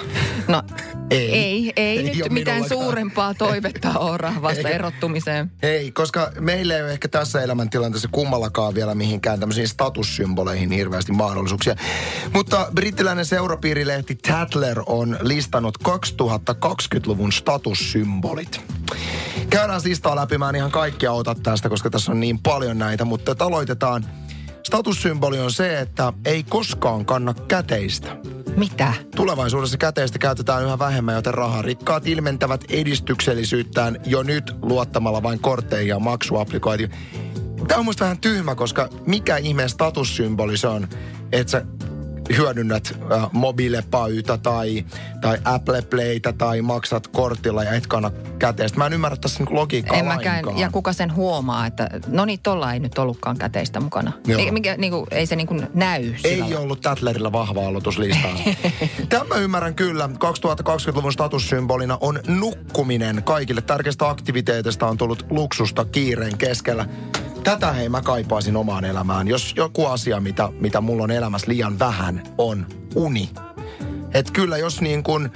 No 0.49 0.63
Ei. 1.11 1.33
ei, 1.33 1.73
ei, 1.77 1.99
Ei 1.99 2.17
nyt 2.17 2.31
mitään 2.31 2.69
suurempaa 2.69 3.35
toivetta 3.35 3.99
ole 3.99 4.17
rahvasta 4.17 4.69
Ei. 4.69 4.75
erottumiseen. 4.75 5.51
Ei, 5.63 5.93
koska 5.93 6.33
meillä 6.41 6.77
ei 6.77 6.83
ole 6.83 6.93
ehkä 6.93 7.09
tässä 7.09 7.43
elämäntilanteessa 7.43 8.09
kummallakaan 8.13 8.75
vielä 8.75 8.95
mihinkään 8.95 9.41
tämmöisiin 9.41 9.69
statussymboleihin 9.69 10.71
hirveästi 10.71 11.13
mahdollisuuksia. 11.13 11.77
Mutta 12.33 12.69
brittiläinen 12.75 13.27
seurapiirilehti 13.27 14.15
Tatler 14.15 14.83
on 14.87 15.19
listannut 15.21 15.79
2020-luvun 15.89 17.33
statussymbolit. 17.33 18.61
Käydään 19.51 19.81
listaa 19.85 20.17
läpi, 20.17 20.39
mä 20.39 20.49
en 20.49 20.57
ihan 20.57 20.71
kaikkia 20.71 21.13
ota 21.13 21.35
tästä, 21.43 21.69
koska 21.69 21.91
tässä 21.91 22.13
on 22.13 22.21
niin 22.21 22.39
paljon 22.39 22.79
näitä, 22.79 23.05
mutta 23.05 23.37
aloitetaan. 23.39 24.07
Statussymboli 24.63 25.39
on 25.39 25.53
se, 25.53 25.81
että 25.81 26.13
ei 26.25 26.43
koskaan 26.43 27.07
kanna 27.07 27.35
käteistä. 27.35 28.17
Mitä? 28.57 28.93
Tulevaisuudessa 29.17 29.79
käteistä 29.79 30.19
käytetään 30.19 30.65
yhä 30.65 30.79
vähemmän, 30.79 31.15
joten 31.15 31.35
raharikkaat 31.35 32.07
ilmentävät 32.07 32.65
edistyksellisyyttään 32.69 33.97
jo 34.07 34.23
nyt 34.23 34.53
luottamalla 34.63 35.23
vain 35.23 35.41
kortteihin 35.41 35.89
ja 35.89 35.99
maksuapplikoitiin. 35.99 36.91
Tämä 37.69 37.79
on 37.79 37.85
musta 37.85 38.05
vähän 38.05 38.21
tyhmä, 38.21 38.55
koska 38.55 38.89
mikä 39.07 39.37
ihmeen 39.37 39.69
statussymboli 39.69 40.57
se 40.57 40.69
on, 40.69 40.89
että 41.33 41.51
sä 41.51 41.67
hyödynnät 42.37 42.99
äh, 43.13 43.31
tai, 44.43 44.85
tai 45.21 45.39
Apple 45.45 45.83
Playtä 45.83 46.33
tai 46.33 46.63
maksat 46.63 47.07
kortilla 47.07 47.65
ja 47.65 47.73
et 47.73 47.87
kanna 47.87 48.11
käteistä. 48.39 48.79
Mä 48.79 48.87
en 48.87 48.93
ymmärrä 48.93 49.17
tässä 49.17 49.39
niinku 49.39 49.55
logiikkaa 49.55 49.97
En 49.99 50.05
mäkään. 50.05 50.35
lainkaan. 50.35 50.59
Ja 50.59 50.71
kuka 50.71 50.93
sen 50.93 51.15
huomaa, 51.15 51.67
että 51.67 51.91
no 52.07 52.25
niin, 52.25 52.41
tolla 52.43 52.73
ei 52.73 52.81
nyt 52.81 52.99
ollutkaan 52.99 53.39
käteistä 53.39 53.81
mukana. 53.81 54.13
Ei, 54.39 54.51
mikä, 54.51 54.77
niin 54.77 54.93
kuin, 54.93 55.07
ei 55.11 55.27
se 55.27 55.37
niin 55.37 55.47
kuin 55.47 55.67
näy 55.75 56.03
sillä 56.03 56.29
Ei 56.29 56.41
lailla. 56.41 56.61
ollut 56.61 56.81
Tatlerilla 56.81 57.33
vahva 57.33 57.67
aloituslistaa. 57.67 58.31
Tämän 59.09 59.29
mä 59.29 59.35
ymmärrän 59.37 59.75
kyllä. 59.75 60.07
2020-luvun 60.07 61.13
statussymbolina 61.13 61.99
on 62.01 62.21
nukkuminen. 62.27 63.23
Kaikille 63.25 63.61
tärkeistä 63.61 64.09
aktiviteeteista 64.09 64.87
on 64.87 64.97
tullut 64.97 65.27
luksusta 65.31 65.85
kiireen 65.85 66.39
keskellä. 66.39 66.87
Tätä 67.45 67.73
hei 67.73 67.89
mä 67.89 68.03
kaipaisin 68.03 68.57
omaan 68.57 68.85
elämään. 68.85 69.29
Jos 69.29 69.55
joku 69.57 69.87
asia, 69.87 70.21
mitä, 70.21 70.49
mitä 70.61 70.81
mulla 70.81 71.03
on 71.03 71.11
elämässä 71.11 71.49
liian 71.49 71.79
vähän, 71.79 72.23
on 72.39 72.67
uni. 72.95 73.31
Et 74.15 74.31
kyllä 74.31 74.59
jos 74.59 74.81
niin 74.81 75.03
kun 75.03 75.31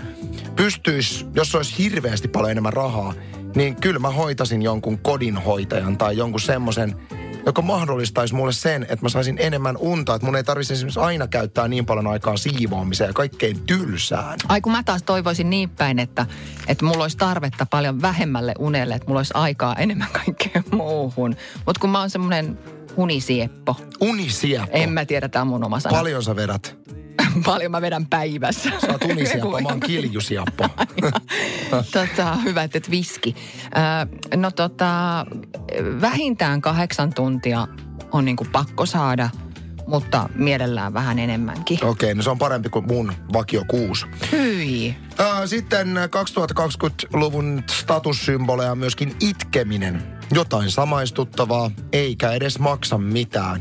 pystyis, 0.57 1.27
jos 1.35 1.55
olisi 1.55 1.79
hirveästi 1.79 2.29
paljon 2.29 2.51
enemmän 2.51 2.73
rahaa, 2.73 3.15
niin 3.57 3.77
kyllä 3.77 3.99
mä 3.99 4.11
hoitasin 4.11 4.63
jonkun 4.63 4.99
kodinhoitajan 4.99 5.99
tai 5.99 6.17
jonkun 6.17 6.41
semmoisen, 6.41 6.97
joka 7.47 7.63
mahdollistaisi 7.63 8.35
mulle 8.35 8.53
sen, 8.53 8.83
että 8.83 8.99
mä 9.03 9.09
saisin 9.09 9.37
enemmän 9.41 9.77
unta. 9.77 10.15
Että 10.15 10.27
mun 10.27 10.37
ei 10.37 10.45
tarvitsisi 10.45 10.75
esimerkiksi 10.75 11.01
aina 11.01 11.27
käyttää 11.27 11.69
niin 11.69 11.87
paljon 11.87 12.07
aikaa 12.07 12.37
siivoamiseen 12.37 13.09
ja 13.09 13.15
kaikkein 13.15 13.61
tylsään. 13.67 14.39
Ai 14.49 14.61
kun 14.61 14.73
mä 14.73 14.83
taas 14.83 15.03
toivoisin 15.03 15.51
niin 15.51 15.71
päin, 15.71 15.99
että, 15.99 16.27
että 16.69 16.85
mulla 16.85 17.05
olisi 17.05 17.17
tarvetta 17.17 17.67
paljon 17.67 18.03
vähemmälle 18.03 18.55
unelle, 18.59 18.95
että 18.95 19.09
mulla 19.09 19.19
olisi 19.19 19.35
aikaa 19.37 19.75
enemmän 19.77 20.09
kaikkeen 20.13 20.65
muuhun. 20.77 21.37
Mutta 21.67 21.81
kun 21.81 21.91
mä 21.91 22.01
oon 22.01 22.11
semmoinen 22.11 22.59
unisieppo, 22.97 23.77
Unisieppo. 24.01 24.69
en 24.73 24.91
mä 24.93 25.05
tiedä, 25.05 25.29
tämä 25.29 25.41
on 25.41 25.49
mun 25.49 25.65
oma 25.65 25.81
sana. 25.81 25.97
Paljon 25.99 26.23
sä 26.23 26.37
vedät? 26.37 26.77
Paljon 27.45 27.71
mä 27.71 27.81
vedän 27.81 28.07
päivässä. 28.07 28.71
Sä 28.81 28.93
oot 28.93 29.05
unisieppo, 29.05 29.61
mä 29.61 29.69
oon 29.69 29.81
kiljusieppo. 29.91 30.69
tota, 31.93 32.37
hyvä, 32.37 32.63
että 32.63 32.79
et 32.79 32.91
viski. 32.91 33.37
Ö, 34.33 34.37
no 34.37 34.51
tota, 34.51 35.27
vähintään 36.01 36.61
kahdeksan 36.61 37.15
tuntia 37.15 37.69
on 38.13 38.25
niinku 38.25 38.47
pakko 38.53 38.87
saada, 38.87 39.31
mutta 39.87 40.29
mielellään 40.35 40.95
vähän 40.95 41.19
enemmänkin. 41.19 41.85
Okei, 41.85 42.15
no 42.15 42.23
se 42.23 42.31
on 42.31 42.39
parempi 42.39 42.69
kuin 42.69 42.87
mun 42.87 43.13
vakio 43.33 43.65
kuusi. 43.69 44.07
Hyi. 44.33 44.97
Sitten 45.47 45.97
2020-luvun 45.97 47.63
statussymboleja 47.71 48.73
on 48.73 48.79
myöskin 48.79 49.17
itkeminen. 49.21 50.03
Jotain 50.33 50.71
samaistuttavaa, 50.71 51.71
eikä 51.93 52.33
edes 52.33 52.59
maksa 52.59 52.99
mitään. 52.99 53.61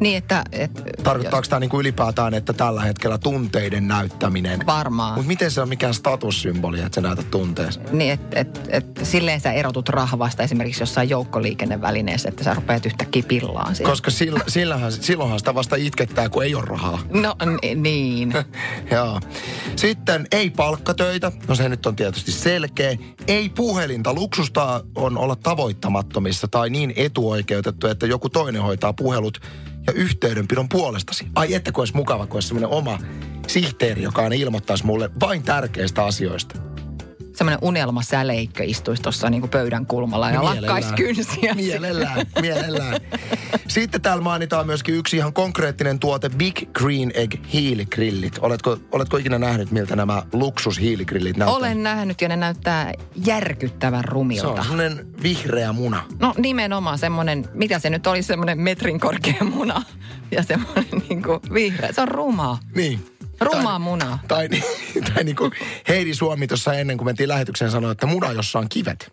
Niin, 0.00 0.18
että... 0.18 0.44
Et, 0.52 0.70
Tarkoittaako 1.02 1.46
tämä 1.48 1.60
niinku 1.60 1.80
ylipäätään, 1.80 2.34
että 2.34 2.52
tällä 2.52 2.82
hetkellä 2.82 3.18
tunteiden 3.18 3.88
näyttäminen? 3.88 4.66
Varmaan. 4.66 5.14
Mutta 5.14 5.28
miten 5.28 5.50
se 5.50 5.60
on 5.60 5.68
mikään 5.68 5.94
statussymboli, 5.94 6.80
että 6.80 6.94
sä 6.94 7.00
näytät 7.00 7.30
tunteesi? 7.30 7.80
Niin, 7.92 8.12
että 8.12 8.40
et, 8.40 8.60
et, 8.68 9.00
silleen 9.02 9.40
sä 9.40 9.52
erotut 9.52 9.88
rahvasta 9.88 10.42
esimerkiksi 10.42 10.82
jossain 10.82 11.08
joukkoliikennevälineessä, 11.08 12.28
että 12.28 12.44
sä 12.44 12.54
rupeat 12.54 12.86
yhtäkkiä 12.86 13.22
pillaan 13.28 13.74
siitä. 13.74 13.90
Koska 13.90 14.10
sillä, 14.10 14.40
sillähän, 14.48 14.92
silloinhan 14.92 15.38
sitä 15.38 15.54
vasta 15.54 15.76
itkettää, 15.76 16.28
kun 16.28 16.44
ei 16.44 16.54
ole 16.54 16.64
rahaa. 16.66 16.98
No 17.12 17.36
n- 17.44 17.82
niin. 17.82 18.32
Joo. 18.92 19.20
Sitten 19.76 20.26
ei 20.32 20.50
palkkatöitä, 20.50 21.32
no 21.48 21.54
se 21.54 21.68
nyt 21.68 21.86
on 21.86 21.96
tietysti 21.96 22.32
selkeä. 22.32 22.96
Ei 23.26 23.48
puhelinta, 23.48 24.14
luksusta 24.14 24.84
on 24.94 25.18
olla 25.18 25.36
tavoittamattomissa 25.36 26.48
tai 26.48 26.70
niin 26.70 26.92
etuoikeutettu, 26.96 27.86
että 27.86 28.06
joku 28.06 28.28
toinen 28.28 28.62
hoitaa 28.62 28.92
puhelut 28.92 29.40
ja 29.90 30.02
yhteydenpidon 30.02 30.68
puolestasi. 30.68 31.26
Ai 31.34 31.54
että 31.54 31.72
kun 31.72 31.82
olisi 31.82 31.96
mukava, 31.96 32.26
kun 32.26 32.36
olisi 32.36 32.48
semmoinen 32.48 32.70
oma 32.70 32.98
sihteeri, 33.46 34.02
joka 34.02 34.22
aina 34.22 34.34
ilmoittaisi 34.34 34.86
mulle 34.86 35.10
vain 35.20 35.42
tärkeistä 35.42 36.04
asioista. 36.04 36.69
Semmoinen 37.36 37.58
unelmasäleikkö 37.62 38.64
istuisi 38.64 39.02
tuossa 39.02 39.30
niinku 39.30 39.48
pöydän 39.48 39.86
kulmalla 39.86 40.30
ja 40.30 40.40
Mielellään. 40.40 40.74
lakkaisi 40.74 40.94
kynsiä. 40.94 41.54
Mielellään, 41.54 42.26
mielellään. 42.40 42.96
Sitten 43.68 44.00
täällä 44.00 44.22
mainitaan 44.22 44.66
myöskin 44.66 44.94
yksi 44.94 45.16
ihan 45.16 45.32
konkreettinen 45.32 45.98
tuote, 45.98 46.28
Big 46.28 46.56
Green 46.72 47.12
Egg 47.14 47.34
hiiligrillit. 47.52 48.38
Oletko, 48.40 48.78
oletko 48.92 49.16
ikinä 49.16 49.38
nähnyt, 49.38 49.70
miltä 49.70 49.96
nämä 49.96 50.22
luksushiiligrillit 50.32 51.36
näyttää? 51.36 51.56
Olen 51.56 51.82
nähnyt 51.82 52.20
ja 52.20 52.28
ne 52.28 52.36
näyttää 52.36 52.92
järkyttävän 53.26 54.00
Se 54.00 54.06
on 54.08 54.12
rumilta. 54.12 54.62
semmoinen 54.62 55.06
vihreä 55.22 55.72
muna. 55.72 56.02
No 56.18 56.34
nimenomaan 56.38 56.98
semmoinen, 56.98 57.44
mitä 57.54 57.78
se 57.78 57.90
nyt 57.90 58.06
oli, 58.06 58.22
semmoinen 58.22 58.60
metrin 58.60 59.00
korkea 59.00 59.44
muna 59.54 59.82
ja 60.30 60.42
semmoinen 60.42 60.84
niinku 61.08 61.40
vihreä. 61.54 61.92
Se 61.92 62.00
on 62.00 62.08
rumaa. 62.08 62.58
Niin. 62.74 63.00
Rumaa 63.40 63.62
Tai- 63.64 63.78
munaa. 63.78 64.18
Tai, 64.28 64.48
niin, 64.48 64.62
tai 65.14 65.24
niin 65.24 65.36
kuin 65.36 65.52
Heidi 65.88 66.14
Suomi 66.14 66.46
tuossa 66.46 66.74
ennen 66.74 66.96
kuin 66.98 67.06
mentiin 67.06 67.28
lähetykseen 67.28 67.70
sanoi, 67.70 67.92
että 67.92 68.06
muna, 68.06 68.32
jossa 68.32 68.58
on 68.58 68.68
kivet. 68.68 69.12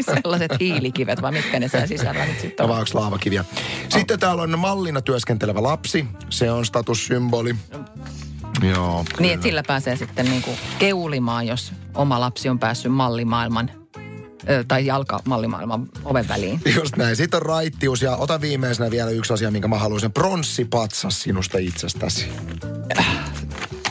Sellaiset 0.00 0.52
hiilikivet, 0.60 1.22
vai 1.22 1.32
mitkä 1.32 1.60
ne 1.60 1.68
siellä 1.68 1.86
sisällä 1.86 2.24
nyt 2.26 2.40
sitten 2.40 2.56
Tai 2.56 2.64
on. 2.64 2.70
vai 2.70 2.78
onko 2.80 2.90
laavakiviä. 3.00 3.44
Sitten 3.88 4.18
täällä 4.20 4.42
on 4.42 4.58
mallina 4.58 5.00
työskentelevä 5.00 5.62
lapsi. 5.62 6.06
Se 6.30 6.50
on 6.50 6.66
statussymboli. 6.66 7.54
Joo. 8.62 9.04
Niin, 9.20 9.34
että 9.34 9.44
sillä 9.44 9.62
pääsee 9.66 9.96
sitten 9.96 10.26
niinku 10.26 10.50
keulimaan, 10.78 11.46
jos 11.46 11.72
oma 11.94 12.20
lapsi 12.20 12.48
on 12.48 12.58
päässyt 12.58 12.92
mallimaailman 12.92 13.70
ö, 14.50 14.64
tai 14.68 14.86
jalkamallimaailman 14.86 15.88
oven 16.04 16.28
väliin. 16.28 16.60
Just 16.76 16.96
näin. 16.96 17.16
Sitten 17.16 17.38
on 17.38 17.46
raittius 17.46 18.02
ja 18.02 18.16
ota 18.16 18.40
viimeisenä 18.40 18.90
vielä 18.90 19.10
yksi 19.10 19.32
asia, 19.32 19.50
minkä 19.50 19.68
mä 19.68 19.78
haluaisin. 19.78 20.12
Pronssipatsas 20.12 21.22
sinusta 21.22 21.58
itsestäsi. 21.58 22.28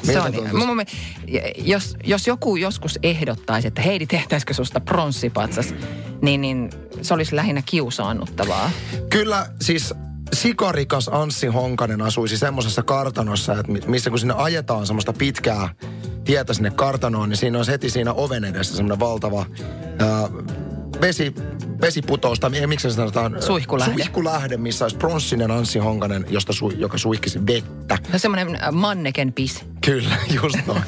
Se 0.03 0.19
on, 0.19 0.33
mun, 0.53 0.75
mielestä, 0.75 0.97
jos, 1.57 1.95
jos 2.03 2.27
joku 2.27 2.55
joskus 2.55 2.99
ehdottaisi, 3.03 3.67
että 3.67 3.81
Heidi, 3.81 4.07
tehtäisikö 4.07 4.53
susta 4.53 4.79
pronssipatsas, 4.79 5.73
niin, 6.21 6.41
niin 6.41 6.69
se 7.01 7.13
olisi 7.13 7.35
lähinnä 7.35 7.61
kiusaannuttavaa. 7.65 8.71
Kyllä 9.09 9.47
siis 9.61 9.93
sikarikas 10.33 11.09
Anssi 11.13 11.47
Honkanen 11.47 12.01
asuisi 12.01 12.37
semmoisessa 12.37 12.83
kartanossa, 12.83 13.59
että 13.59 13.71
mi- 13.71 13.81
missä 13.87 14.09
kun 14.09 14.19
sinne 14.19 14.33
ajetaan 14.37 14.87
semmoista 14.87 15.13
pitkää 15.13 15.69
tietä 16.23 16.53
sinne 16.53 16.71
kartanoon, 16.71 17.29
niin 17.29 17.37
siinä 17.37 17.59
on 17.59 17.65
heti 17.67 17.89
siinä 17.89 18.13
oven 18.13 18.43
edessä 18.43 18.75
semmoinen 18.75 18.99
valtava 18.99 19.45
ää, 19.99 20.29
vesi, 21.01 21.35
vesiputous, 21.81 22.39
tai 22.39 22.49
mi- 22.49 22.67
miksi 22.67 22.89
se 22.89 22.95
sanotaan? 22.95 23.41
Suihkulähde. 23.41 23.93
Suihkulähde, 23.93 24.57
missä 24.57 24.85
olisi 24.85 24.97
pronssinen 24.97 25.51
Anssi 25.51 25.79
Honkanen, 25.79 26.25
josta 26.29 26.53
su, 26.53 26.69
joka 26.69 26.97
suihkisi 26.97 27.47
vettä. 27.47 27.97
On 28.13 28.19
semmoinen 28.19 28.59
manneken 28.71 29.33
pis. 29.33 29.65
Kyllä, 29.85 30.15
just 30.43 30.57
noin. 30.67 30.81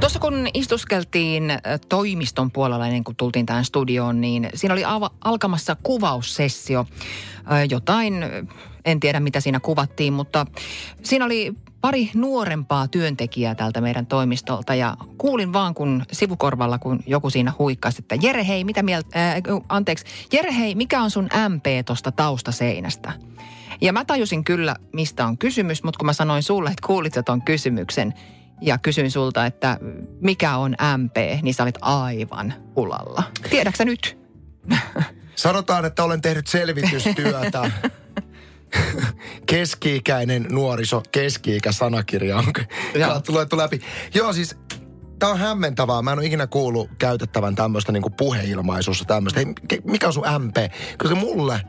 Tuossa 0.00 0.18
kun 0.18 0.48
istuskeltiin 0.54 1.44
toimiston 1.88 2.50
puolella 2.50 2.86
ennen 2.86 3.04
kuin 3.04 3.16
tultiin 3.16 3.46
tähän 3.46 3.64
studioon, 3.64 4.20
niin 4.20 4.50
siinä 4.54 4.74
oli 4.74 4.84
ava- 4.84 5.14
alkamassa 5.24 5.76
kuvaussessio. 5.82 6.86
Jotain, 7.70 8.14
en 8.84 9.00
tiedä 9.00 9.20
mitä 9.20 9.40
siinä 9.40 9.60
kuvattiin, 9.60 10.12
mutta 10.12 10.46
siinä 11.02 11.24
oli 11.24 11.54
pari 11.82 12.10
nuorempaa 12.14 12.88
työntekijää 12.88 13.54
tältä 13.54 13.80
meidän 13.80 14.06
toimistolta 14.06 14.74
ja 14.74 14.96
kuulin 15.18 15.52
vaan 15.52 15.74
kun 15.74 16.04
sivukorvalla, 16.12 16.78
kun 16.78 17.00
joku 17.06 17.30
siinä 17.30 17.52
huikkasi, 17.58 17.96
että 17.98 18.14
Jere 18.22 18.46
hei, 18.46 18.64
mitä 18.64 18.82
mieltä, 18.82 19.30
äh, 19.30 19.34
anteeksi, 19.68 20.04
Jere 20.32 20.56
hei, 20.56 20.74
mikä 20.74 21.02
on 21.02 21.10
sun 21.10 21.28
MP 21.48 21.64
tuosta 21.86 22.12
taustaseinästä? 22.12 23.12
Ja 23.80 23.92
mä 23.92 24.04
tajusin 24.04 24.44
kyllä, 24.44 24.76
mistä 24.92 25.26
on 25.26 25.38
kysymys, 25.38 25.82
mutta 25.82 25.98
kun 25.98 26.06
mä 26.06 26.12
sanoin 26.12 26.42
sulle, 26.42 26.70
että 26.70 26.86
kuulit 26.86 27.14
sä 27.14 27.22
ton 27.22 27.42
kysymyksen 27.42 28.14
ja 28.60 28.78
kysyin 28.78 29.10
sulta, 29.10 29.46
että 29.46 29.78
mikä 30.20 30.56
on 30.56 30.76
MP, 30.96 31.16
niin 31.42 31.54
sä 31.54 31.62
olit 31.62 31.78
aivan 31.80 32.54
ulalla. 32.76 33.22
Tiedätkö 33.50 33.84
nyt? 33.84 34.18
Sanotaan, 35.34 35.84
että 35.84 36.04
olen 36.04 36.20
tehnyt 36.20 36.46
selvitystyötä. 36.46 37.70
Keski-ikäinen 39.46 40.46
nuoriso, 40.50 41.02
keski-ikä 41.12 41.72
sanakirja 41.72 42.36
on 42.36 42.44
luettu 43.28 43.56
läpi. 43.56 43.80
Joo, 44.14 44.32
siis 44.32 44.56
tämä 45.18 45.32
on 45.32 45.38
hämmentävää. 45.38 46.02
Mä 46.02 46.12
en 46.12 46.18
ole 46.18 46.26
ikinä 46.26 46.46
kuullut 46.46 46.90
käytettävän 46.98 47.54
tämmöistä 47.54 47.92
niinku 47.92 48.10
puheilmaisussa 48.10 49.04
tämmöistä. 49.04 49.40
Mikä 49.84 50.06
on 50.06 50.12
sun 50.12 50.24
MP? 50.38 50.56
Koska 50.98 51.14
mulle, 51.14 51.60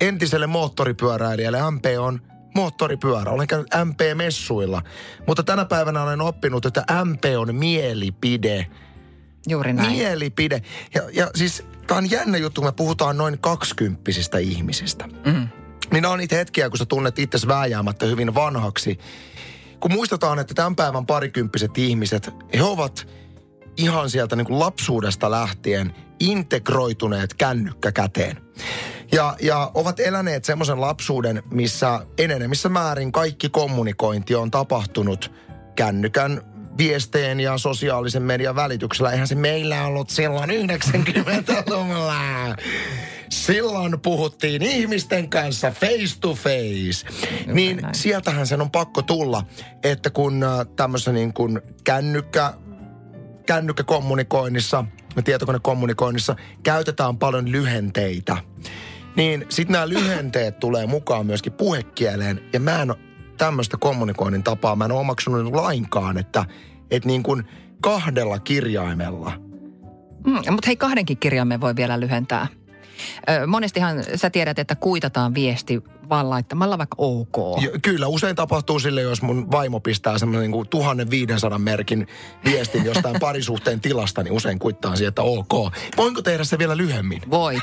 entiselle 0.00 0.46
moottoripyöräilijälle, 0.46 1.70
MP 1.70 1.84
on 1.98 2.20
moottoripyörä. 2.54 3.30
Olen 3.30 3.46
käynyt 3.46 3.68
MP-messuilla. 3.84 4.82
Mutta 5.26 5.42
tänä 5.42 5.64
päivänä 5.64 6.02
olen 6.02 6.20
oppinut, 6.20 6.66
että 6.66 6.84
MP 7.04 7.24
on 7.38 7.54
mielipide. 7.54 8.66
Juuri 9.48 9.72
näin. 9.72 9.92
Mielipide. 9.92 10.62
Ja, 10.94 11.02
ja 11.12 11.30
siis 11.34 11.64
tämä 11.86 11.98
on 11.98 12.10
jännä 12.10 12.38
juttu, 12.38 12.60
kun 12.60 12.68
me 12.68 12.72
puhutaan 12.72 13.16
noin 13.16 13.38
kaksikymppisistä 13.38 14.38
ihmisistä. 14.38 15.08
Mm. 15.26 15.48
Niin 15.92 16.06
on 16.06 16.18
niitä 16.18 16.36
hetkiä, 16.36 16.70
kun 16.70 16.78
sä 16.78 16.86
tunnet 16.86 17.18
itse 17.18 17.38
vääjäämättä 17.48 18.06
hyvin 18.06 18.34
vanhaksi. 18.34 18.98
Kun 19.80 19.92
muistetaan, 19.92 20.38
että 20.38 20.54
tämän 20.54 20.76
päivän 20.76 21.06
parikymppiset 21.06 21.78
ihmiset, 21.78 22.30
he 22.54 22.62
ovat 22.62 23.08
ihan 23.76 24.10
sieltä 24.10 24.36
niin 24.36 24.46
kuin 24.46 24.58
lapsuudesta 24.58 25.30
lähtien 25.30 25.94
integroituneet 26.20 27.34
kännykkä 27.34 27.92
käteen. 27.92 28.36
Ja, 29.12 29.36
ja 29.42 29.70
ovat 29.74 30.00
eläneet 30.00 30.44
semmoisen 30.44 30.80
lapsuuden, 30.80 31.42
missä 31.50 32.06
enenemissä 32.18 32.68
määrin 32.68 33.12
kaikki 33.12 33.48
kommunikointi 33.48 34.34
on 34.34 34.50
tapahtunut 34.50 35.32
kännykän 35.76 36.42
viesteen 36.78 37.40
ja 37.40 37.58
sosiaalisen 37.58 38.22
median 38.22 38.56
välityksellä. 38.56 39.10
Eihän 39.10 39.28
se 39.28 39.34
meillä 39.34 39.86
ollut 39.86 40.10
silloin 40.10 40.50
90-luvulla. 40.50 42.56
Silloin 43.30 44.00
puhuttiin 44.00 44.62
ihmisten 44.62 45.30
kanssa 45.30 45.70
face 45.70 46.20
to 46.20 46.34
face. 46.34 47.06
niin 47.46 47.76
näin. 47.76 47.94
sieltähän 47.94 48.46
sen 48.46 48.60
on 48.60 48.70
pakko 48.70 49.02
tulla, 49.02 49.42
että 49.82 50.10
kun 50.10 50.42
äh, 50.42 50.66
tämmöisessä 50.76 51.12
niin 51.12 51.32
kuin 51.32 51.60
kännykkä, 51.84 52.54
kännykkäkommunikoinnissa 53.46 54.84
tietokonekommunikoinnissa 55.24 56.36
käytetään 56.62 57.18
paljon 57.18 57.52
lyhenteitä, 57.52 58.36
niin 59.16 59.46
sitten 59.48 59.72
nämä 59.72 59.88
lyhenteet 59.88 60.58
tulee 60.60 60.86
mukaan 60.86 61.26
myöskin 61.26 61.52
puhekieleen. 61.52 62.40
Ja 62.52 62.60
mä 62.60 62.82
en 62.82 62.90
ole 62.90 62.98
tämmöistä 63.38 63.76
kommunikoinnin 63.80 64.42
tapaa, 64.42 64.76
mä 64.76 64.84
en 64.84 64.92
ole 64.92 65.00
omaksunut 65.00 65.54
lainkaan, 65.54 66.18
että, 66.18 66.44
että 66.90 67.06
niin 67.06 67.22
kuin 67.22 67.44
kahdella 67.80 68.38
kirjaimella– 68.38 69.32
Mm, 70.26 70.32
mutta 70.32 70.66
hei, 70.66 70.76
kahdenkin 70.76 71.18
kirjaimen 71.18 71.60
voi 71.60 71.76
vielä 71.76 72.00
lyhentää. 72.00 72.46
Monestihan 73.46 74.04
sä 74.14 74.30
tiedät, 74.30 74.58
että 74.58 74.74
kuitataan 74.74 75.34
viesti 75.34 75.82
vaan 76.08 76.30
laittamalla 76.30 76.78
vaikka 76.78 76.94
OK. 76.98 77.36
Jo, 77.62 77.70
kyllä, 77.82 78.06
usein 78.06 78.36
tapahtuu 78.36 78.80
sille, 78.80 79.00
jos 79.00 79.22
mun 79.22 79.50
vaimo 79.50 79.80
pistää 79.80 80.18
semmoinen 80.18 80.50
niin 80.50 80.68
1500 80.68 81.58
merkin 81.58 82.06
viestin 82.44 82.84
jostain 82.84 83.16
parisuhteen 83.26 83.80
tilasta, 83.80 84.22
niin 84.22 84.32
usein 84.32 84.58
kuittaa 84.58 84.96
siihen, 84.96 85.08
että 85.08 85.22
ok. 85.22 85.52
Voinko 85.96 86.22
tehdä 86.22 86.44
se 86.44 86.58
vielä 86.58 86.76
lyhyemmin? 86.76 87.22
Voit, 87.30 87.62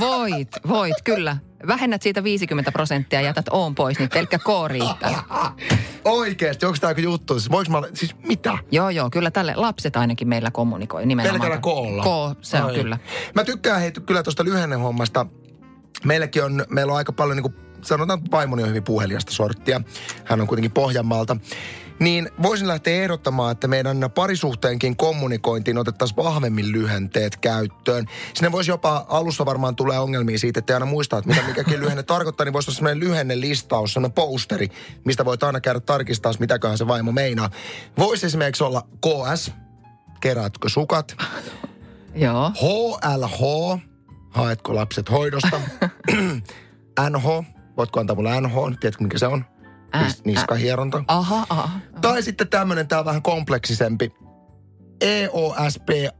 voit, 0.00 0.48
voit, 0.68 1.02
kyllä. 1.04 1.36
Vähennät 1.66 2.02
siitä 2.02 2.24
50 2.24 2.72
prosenttia 2.72 3.20
ja 3.20 3.26
jätät 3.26 3.46
oon 3.50 3.74
pois, 3.74 3.98
niin 3.98 4.08
pelkkä 4.14 4.38
K 4.38 4.48
riittää. 4.66 5.22
Oikeesti, 6.04 6.66
onko 6.66 6.78
tämä 6.80 6.94
juttu? 6.98 7.40
Siis 7.40 7.50
mä, 7.50 7.82
siis 7.94 8.16
mitä? 8.28 8.58
Joo, 8.70 8.90
joo, 8.90 9.10
kyllä 9.10 9.30
tälle 9.30 9.52
lapset 9.56 9.96
ainakin 9.96 10.28
meillä 10.28 10.50
kommunikoi 10.50 11.06
nimenomaan. 11.06 11.40
Pelkällä 11.40 11.60
koolla? 11.60 12.34
K, 12.34 12.38
se 12.40 12.56
on 12.56 12.70
Ai. 12.70 12.74
kyllä. 12.74 12.98
Mä 13.34 13.44
tykkään 13.44 13.80
hei, 13.80 13.92
kyllä 13.92 14.22
tuosta 14.22 14.44
lyhennehommasta. 14.44 15.26
Meilläkin 16.04 16.44
on, 16.44 16.64
meillä 16.68 16.92
on 16.92 16.96
aika 16.96 17.12
paljon 17.12 17.36
niin 17.36 17.42
kuin, 17.42 17.54
sanotaan, 17.82 18.18
että 18.18 18.30
vaimoni 18.30 18.62
on 18.62 18.68
hyvin 18.68 18.84
puheliasta 18.84 19.32
sorttia. 19.32 19.80
Hän 20.24 20.40
on 20.40 20.46
kuitenkin 20.46 20.72
Pohjanmaalta. 20.72 21.36
Niin 22.00 22.30
voisin 22.42 22.68
lähteä 22.68 23.02
ehdottamaan, 23.02 23.52
että 23.52 23.68
meidän 23.68 24.10
parisuhteenkin 24.14 24.96
kommunikointiin 24.96 25.78
otettaisiin 25.78 26.16
vahvemmin 26.16 26.72
lyhenteet 26.72 27.36
käyttöön. 27.36 28.06
Sinne 28.34 28.52
voisi 28.52 28.70
jopa, 28.70 29.06
alussa 29.08 29.46
varmaan 29.46 29.76
tulee 29.76 29.98
ongelmia 29.98 30.38
siitä, 30.38 30.58
että 30.58 30.72
ei 30.72 30.74
aina 30.74 30.86
muistaa, 30.86 31.18
että 31.18 31.30
mitä 31.30 31.46
mikäkin 31.46 31.80
lyhenne 31.80 32.02
tarkoittaa, 32.02 32.44
niin 32.44 32.52
voisi 32.52 32.70
olla 32.70 32.76
sellainen 32.76 33.00
lyhennelistaus, 33.00 33.92
sellainen 33.92 34.14
posteri, 34.14 34.68
mistä 35.04 35.24
voit 35.24 35.42
aina 35.42 35.60
käydä 35.60 35.80
tarkistaa, 35.80 36.32
mitäköhän 36.38 36.78
se 36.78 36.86
vaimo 36.86 37.12
meinaa. 37.12 37.50
Voisi 37.98 38.26
esimerkiksi 38.26 38.64
olla 38.64 38.86
KS, 39.00 39.52
keräätkö 40.20 40.68
sukat? 40.68 41.16
Joo. 42.14 42.50
HLH, 42.50 43.80
haetko 44.30 44.74
lapset 44.74 45.10
hoidosta? 45.10 45.60
NH, 47.10 47.44
voitko 47.76 48.00
antaa 48.00 48.16
mulle 48.16 48.40
NH, 48.40 48.54
tiedätkö 48.80 49.04
mikä 49.04 49.18
se 49.18 49.26
on? 49.26 49.44
Nis- 49.96 50.20
Niskahieronta. 50.24 51.04
Aha, 51.08 51.46
aha. 51.48 51.80
Tai 52.00 52.22
sitten 52.22 52.48
tämmönen, 52.48 52.88
tää 52.88 52.98
on 52.98 53.04
vähän 53.04 53.22
kompleksisempi. 53.22 54.12
E 55.00 55.24
E-O-S-P-A-E-R-M. 55.24 56.18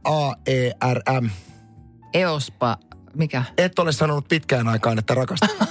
Eospa, 2.13 2.77
mikä? 3.15 3.43
Et 3.57 3.79
ole 3.79 3.91
sanonut 3.91 4.27
pitkään 4.27 4.67
aikaan, 4.67 4.99
että 4.99 5.13
rakastat. 5.13 5.51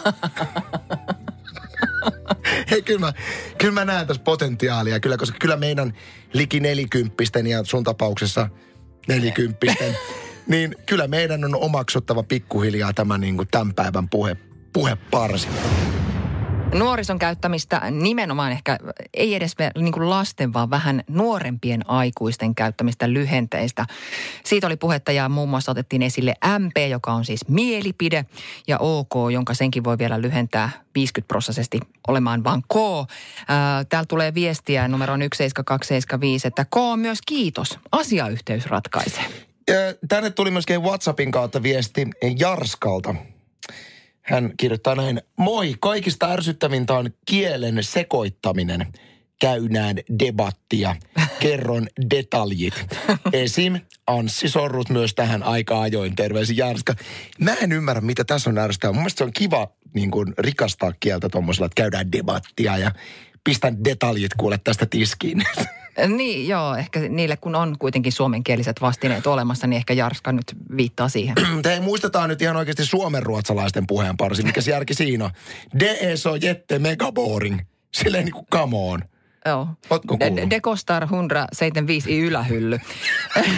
Hei, 2.70 2.82
kyllä 2.82 3.00
mä, 3.00 3.12
kyllä 3.58 3.74
mä 3.74 3.84
näen 3.84 4.06
tässä 4.06 4.22
potentiaalia, 4.22 5.00
kyllä, 5.00 5.16
koska 5.16 5.36
kyllä 5.40 5.56
meidän 5.56 5.92
liki 6.32 6.60
nelikymppisten 6.60 7.46
ja 7.46 7.64
sun 7.64 7.84
tapauksessa 7.84 8.48
nelikymppisten, 9.08 9.96
niin 10.48 10.76
kyllä 10.86 11.08
meidän 11.08 11.44
on 11.44 11.56
omaksuttava 11.56 12.22
pikkuhiljaa 12.22 12.92
tämä 12.92 13.18
niin 13.18 13.36
kuin 13.36 13.48
tämän 13.50 13.74
päivän 13.74 14.08
puhe, 14.08 14.36
puheparsi. 14.72 15.48
Nuorison 16.74 17.18
käyttämistä 17.18 17.90
nimenomaan 17.90 18.52
ehkä, 18.52 18.78
ei 19.14 19.34
edes 19.34 19.54
niin 19.78 19.92
kuin 19.92 20.10
lasten, 20.10 20.52
vaan 20.52 20.70
vähän 20.70 21.04
nuorempien 21.08 21.90
aikuisten 21.90 22.54
käyttämistä 22.54 23.12
lyhenteistä. 23.12 23.86
Siitä 24.44 24.66
oli 24.66 24.76
puhetta 24.76 25.12
ja 25.12 25.28
muun 25.28 25.48
muassa 25.48 25.72
otettiin 25.72 26.02
esille 26.02 26.34
MP, 26.58 26.76
joka 26.90 27.12
on 27.12 27.24
siis 27.24 27.48
mielipide, 27.48 28.24
ja 28.68 28.78
OK, 28.78 29.10
jonka 29.32 29.54
senkin 29.54 29.84
voi 29.84 29.98
vielä 29.98 30.22
lyhentää 30.22 30.70
50 30.94 31.28
prosessisesti 31.28 31.80
olemaan 32.08 32.44
vain 32.44 32.62
K. 32.62 32.74
Täällä 33.88 34.06
tulee 34.08 34.34
viestiä 34.34 34.88
numero 34.88 35.14
17275, 35.14 36.48
että 36.48 36.64
K 36.64 36.76
on 36.76 36.98
myös 36.98 37.18
kiitos. 37.26 37.78
Asiayhteys 37.92 38.66
ratkaisee. 38.66 39.24
Tänne 40.08 40.30
tuli 40.30 40.50
myöskin 40.50 40.82
WhatsAppin 40.82 41.30
kautta 41.30 41.62
viesti 41.62 42.06
Jarskalta. 42.38 43.14
Hän 44.30 44.52
kirjoittaa 44.56 44.94
näin, 44.94 45.22
moi, 45.36 45.74
kaikista 45.80 46.30
ärsyttävintä 46.32 46.94
on 46.94 47.10
kielen 47.26 47.84
sekoittaminen. 47.84 48.86
Käynään 49.40 49.96
debattia. 50.18 50.96
Kerron 51.40 51.88
detaljit. 52.10 52.74
Esim. 53.32 53.80
Anssi 54.06 54.48
sorrut 54.48 54.88
myös 54.88 55.14
tähän 55.14 55.42
aika 55.42 55.80
ajoin. 55.80 56.16
Terveisin 56.16 56.56
Jarska. 56.56 56.94
Mä 57.40 57.54
en 57.54 57.72
ymmärrä, 57.72 58.00
mitä 58.00 58.24
tässä 58.24 58.50
on 58.50 58.58
ärsyttävää. 58.58 58.92
Mun 58.92 59.02
mielestä 59.02 59.18
se 59.18 59.24
on 59.24 59.32
kiva 59.32 59.68
niin 59.94 60.10
kuin, 60.10 60.34
rikastaa 60.38 60.92
kieltä 61.00 61.28
tuommoisella, 61.28 61.66
että 61.66 61.82
käydään 61.82 62.12
debattia 62.12 62.78
ja 62.78 62.92
pistän 63.44 63.84
detaljit 63.84 64.34
kuule 64.34 64.60
tästä 64.64 64.86
tiskiin. 64.86 65.42
Niin, 66.08 66.48
joo. 66.48 66.76
Ehkä 66.76 67.00
niille, 67.00 67.36
kun 67.36 67.54
on 67.54 67.76
kuitenkin 67.78 68.12
suomenkieliset 68.12 68.80
vastineet 68.80 69.26
olemassa, 69.26 69.66
niin 69.66 69.76
ehkä 69.76 69.94
Jarska 69.94 70.32
nyt 70.32 70.56
viittaa 70.76 71.08
siihen. 71.08 71.34
Te 71.62 71.80
muistetaan 71.80 72.28
nyt 72.28 72.42
ihan 72.42 72.56
oikeasti 72.56 72.86
suomenruotsalaisten 72.86 73.86
puheenparsi, 73.86 74.42
mikä 74.42 74.60
se 74.60 74.70
järki 74.70 74.94
siinä 74.94 75.24
on. 75.24 75.30
De 75.80 75.98
eso 76.00 76.36
jette 76.36 76.78
megaboring. 76.78 77.60
Silleen 77.94 78.24
niin 78.24 78.32
kuin 78.32 78.46
come 78.52 78.76
on. 78.76 79.02
Joo. 79.46 79.68
Ootko 79.90 80.16
De- 80.20 80.46
Dekostar 80.50 81.08
175 81.08 82.10
i 82.10 82.20
ylähylly. 82.20 82.80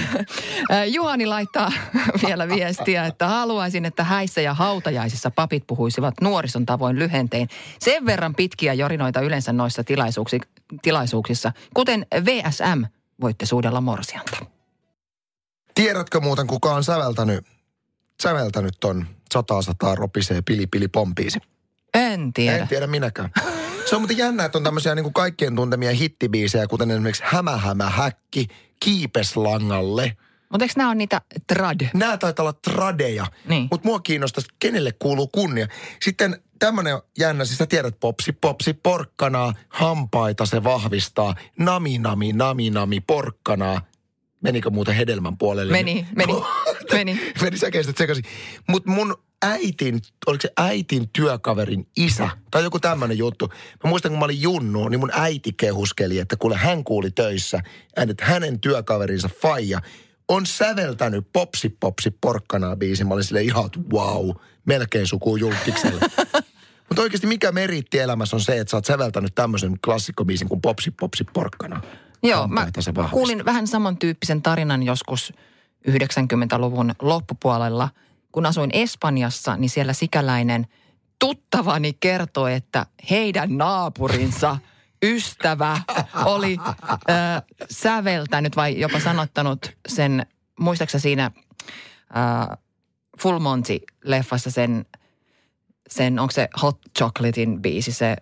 Juhani 0.94 1.26
laittaa 1.26 1.72
vielä 2.26 2.48
viestiä, 2.48 3.06
että 3.06 3.28
haluaisin, 3.28 3.84
että 3.84 4.04
häissä 4.04 4.40
ja 4.40 4.54
hautajaisissa 4.54 5.30
papit 5.30 5.66
puhuisivat 5.66 6.14
nuorison 6.20 6.66
tavoin 6.66 6.98
lyhentein. 6.98 7.48
Sen 7.78 8.06
verran 8.06 8.34
pitkiä 8.34 8.74
jorinoita 8.74 9.20
yleensä 9.20 9.52
noissa 9.52 9.82
tilaisuuksissa, 10.82 11.52
kuten 11.74 12.06
VSM, 12.24 12.82
voitte 13.20 13.46
suudella 13.46 13.80
morsianta. 13.80 14.36
Tiedätkö 15.74 16.20
muuten, 16.20 16.46
kuka 16.46 16.74
on 16.74 16.84
säveltänyt, 16.84 17.46
säveltänyt 18.22 18.74
ton 18.80 19.06
sataa 19.32 19.62
sataa 19.62 19.94
ropisee 19.94 20.42
pili 20.42 20.66
pili 20.66 20.88
pompiisi? 20.88 21.38
En 21.94 22.32
tiedä. 22.32 22.56
En 22.56 22.68
tiedä 22.68 22.86
minäkään. 22.86 23.30
Se 23.88 23.94
on 23.96 24.00
muuten 24.02 24.16
jännä, 24.18 24.44
että 24.44 24.58
on 24.58 24.64
tämmöisiä 24.64 24.94
niin 24.94 25.02
kuin 25.02 25.12
kaikkien 25.14 25.56
tuntemia 25.56 25.92
hittibiisejä, 25.92 26.66
kuten 26.66 26.90
esimerkiksi 26.90 27.22
Hämä 27.26 27.56
Hämä 27.56 27.90
Häkki, 27.90 28.46
Kiipeslangalle. 28.80 30.16
Mutta 30.50 30.64
eikö 30.64 30.74
nämä 30.76 30.88
ole 30.88 30.94
niitä 30.94 31.20
trad? 31.46 31.80
Nämä 31.94 32.16
taitaa 32.16 32.42
olla 32.42 32.52
tradeja, 32.52 33.26
Niin. 33.48 33.68
mutta 33.70 33.88
mua 33.88 34.00
kiinnostaisi, 34.00 34.48
kenelle 34.58 34.92
kuuluu 34.98 35.28
kunnia. 35.28 35.66
Sitten 36.02 36.42
tämmöinen 36.58 36.98
jännä, 37.18 37.44
siis 37.44 37.58
sä 37.58 37.66
tiedät 37.66 38.00
popsi, 38.00 38.32
popsi, 38.32 38.72
porkkanaa, 38.72 39.54
hampaita 39.68 40.46
se 40.46 40.64
vahvistaa, 40.64 41.34
nami, 41.58 41.98
nami, 41.98 42.32
nami, 42.32 42.70
nami, 42.70 43.00
porkkanaa. 43.00 43.80
Menikö 44.40 44.70
muuten 44.70 44.94
hedelmän 44.94 45.38
puolelle? 45.38 45.72
Meni, 45.72 46.06
meni, 46.16 46.32
meni. 46.92 47.32
Meni 47.42 47.58
säkeistä 47.58 47.92
sekaisin. 47.98 48.24
Mutta 48.68 48.90
mun 48.90 49.14
äitin, 49.42 50.00
oliko 50.26 50.42
se 50.42 50.52
äitin 50.56 51.08
työkaverin 51.12 51.86
isä 51.96 52.28
tai 52.50 52.62
joku 52.62 52.80
tämmöinen 52.80 53.18
juttu. 53.18 53.48
Mä 53.84 53.90
muistan, 53.90 54.12
kun 54.12 54.18
mä 54.18 54.24
olin 54.24 54.42
junnu, 54.42 54.88
niin 54.88 55.00
mun 55.00 55.10
äiti 55.12 55.52
kehuskeli, 55.52 56.18
että 56.18 56.36
kuule 56.36 56.56
hän 56.56 56.84
kuuli 56.84 57.10
töissä, 57.10 57.60
että 57.96 58.24
hänen 58.24 58.60
työkaverinsa 58.60 59.28
Faija 59.42 59.80
on 60.28 60.46
säveltänyt 60.46 61.26
popsi 61.32 61.76
popsi 61.80 62.10
porkkanaa 62.20 62.76
biisin. 62.76 63.08
Mä 63.08 63.14
olin 63.14 63.24
silleen 63.24 63.46
ihan, 63.46 63.66
että 63.66 63.80
wow, 63.92 64.30
melkein 64.64 65.06
sukuu 65.06 65.36
julkikselle. 65.36 66.00
Mutta 66.88 67.02
oikeasti 67.02 67.26
mikä 67.26 67.52
meritti 67.52 67.98
elämässä 67.98 68.36
on 68.36 68.40
se, 68.40 68.58
että 68.58 68.70
sä 68.70 68.76
oot 68.76 68.84
säveltänyt 68.84 69.34
tämmöisen 69.34 69.78
klassikkobiisin 69.84 70.48
kuin 70.48 70.60
popsi 70.60 70.90
popsi 70.90 71.24
porkkana. 71.24 71.82
Joo, 72.22 72.48
mä 72.48 72.68
kuulin 73.10 73.44
vähän 73.44 73.66
samantyyppisen 73.66 74.42
tarinan 74.42 74.82
joskus 74.82 75.32
90-luvun 75.88 76.94
loppupuolella. 77.02 77.88
Kun 78.32 78.46
asuin 78.46 78.70
Espanjassa, 78.72 79.56
niin 79.56 79.70
siellä 79.70 79.92
sikäläinen 79.92 80.66
tuttavani 81.18 81.92
kertoi, 82.00 82.54
että 82.54 82.86
heidän 83.10 83.58
naapurinsa 83.58 84.58
ystävä 85.02 85.80
oli 86.24 86.58
äh, 86.60 87.42
säveltänyt 87.70 88.56
vai 88.56 88.80
jopa 88.80 89.00
sanottanut 89.00 89.72
sen, 89.88 90.26
muistaaksä 90.60 90.98
siinä 90.98 91.30
äh, 92.16 92.58
Full 93.20 93.38
Monty-leffassa 93.38 94.50
sen, 94.50 94.86
sen, 95.88 96.18
onko 96.18 96.32
se 96.32 96.48
Hot 96.62 96.80
Chocolatein 96.98 97.62
biisi, 97.62 97.92
se, 97.92 98.16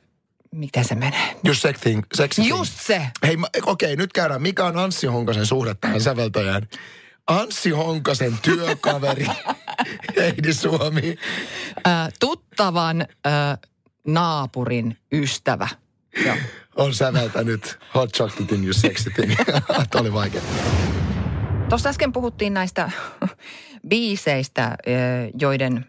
miten 0.55 0.85
se 0.85 0.95
menee? 0.95 1.37
Just 1.45 1.63
sex 1.63 1.81
thing, 1.81 2.03
sexy 2.15 2.43
thing. 2.43 2.57
Just 2.59 2.81
se! 2.81 3.07
Hei, 3.27 3.37
okei, 3.67 3.97
nyt 3.97 4.13
käydään. 4.13 4.43
Mikä 4.43 4.65
on 4.65 4.79
Anssi 4.79 5.07
Honkasen 5.07 5.47
suhde 5.47 5.75
tähän 5.75 6.01
säveltäjään? 6.01 6.69
Anssi 7.31 7.71
Honkasen 7.71 8.39
työkaveri 8.43 9.27
Heidi 10.17 10.55
Suomi. 10.55 11.17
Äh, 11.87 12.09
tuttavan 12.21 13.01
äh, 13.01 13.59
naapurin 14.07 14.99
ystävä. 15.13 15.69
Joo. 16.25 16.37
on 16.77 16.95
säveltänyt 16.95 17.79
Hot 17.95 18.13
Chocolate 18.13 18.55
in 18.55 18.65
Your 18.65 18.75
Sexy 18.75 19.11
Thing. 19.11 19.35
Tämä 19.91 20.01
oli 20.01 20.13
vaikea. 20.13 20.43
Tuossa 21.69 21.89
äsken 21.89 22.13
puhuttiin 22.13 22.55
näistä 22.55 22.91
biiseistä, 23.89 24.77
joiden 25.41 25.87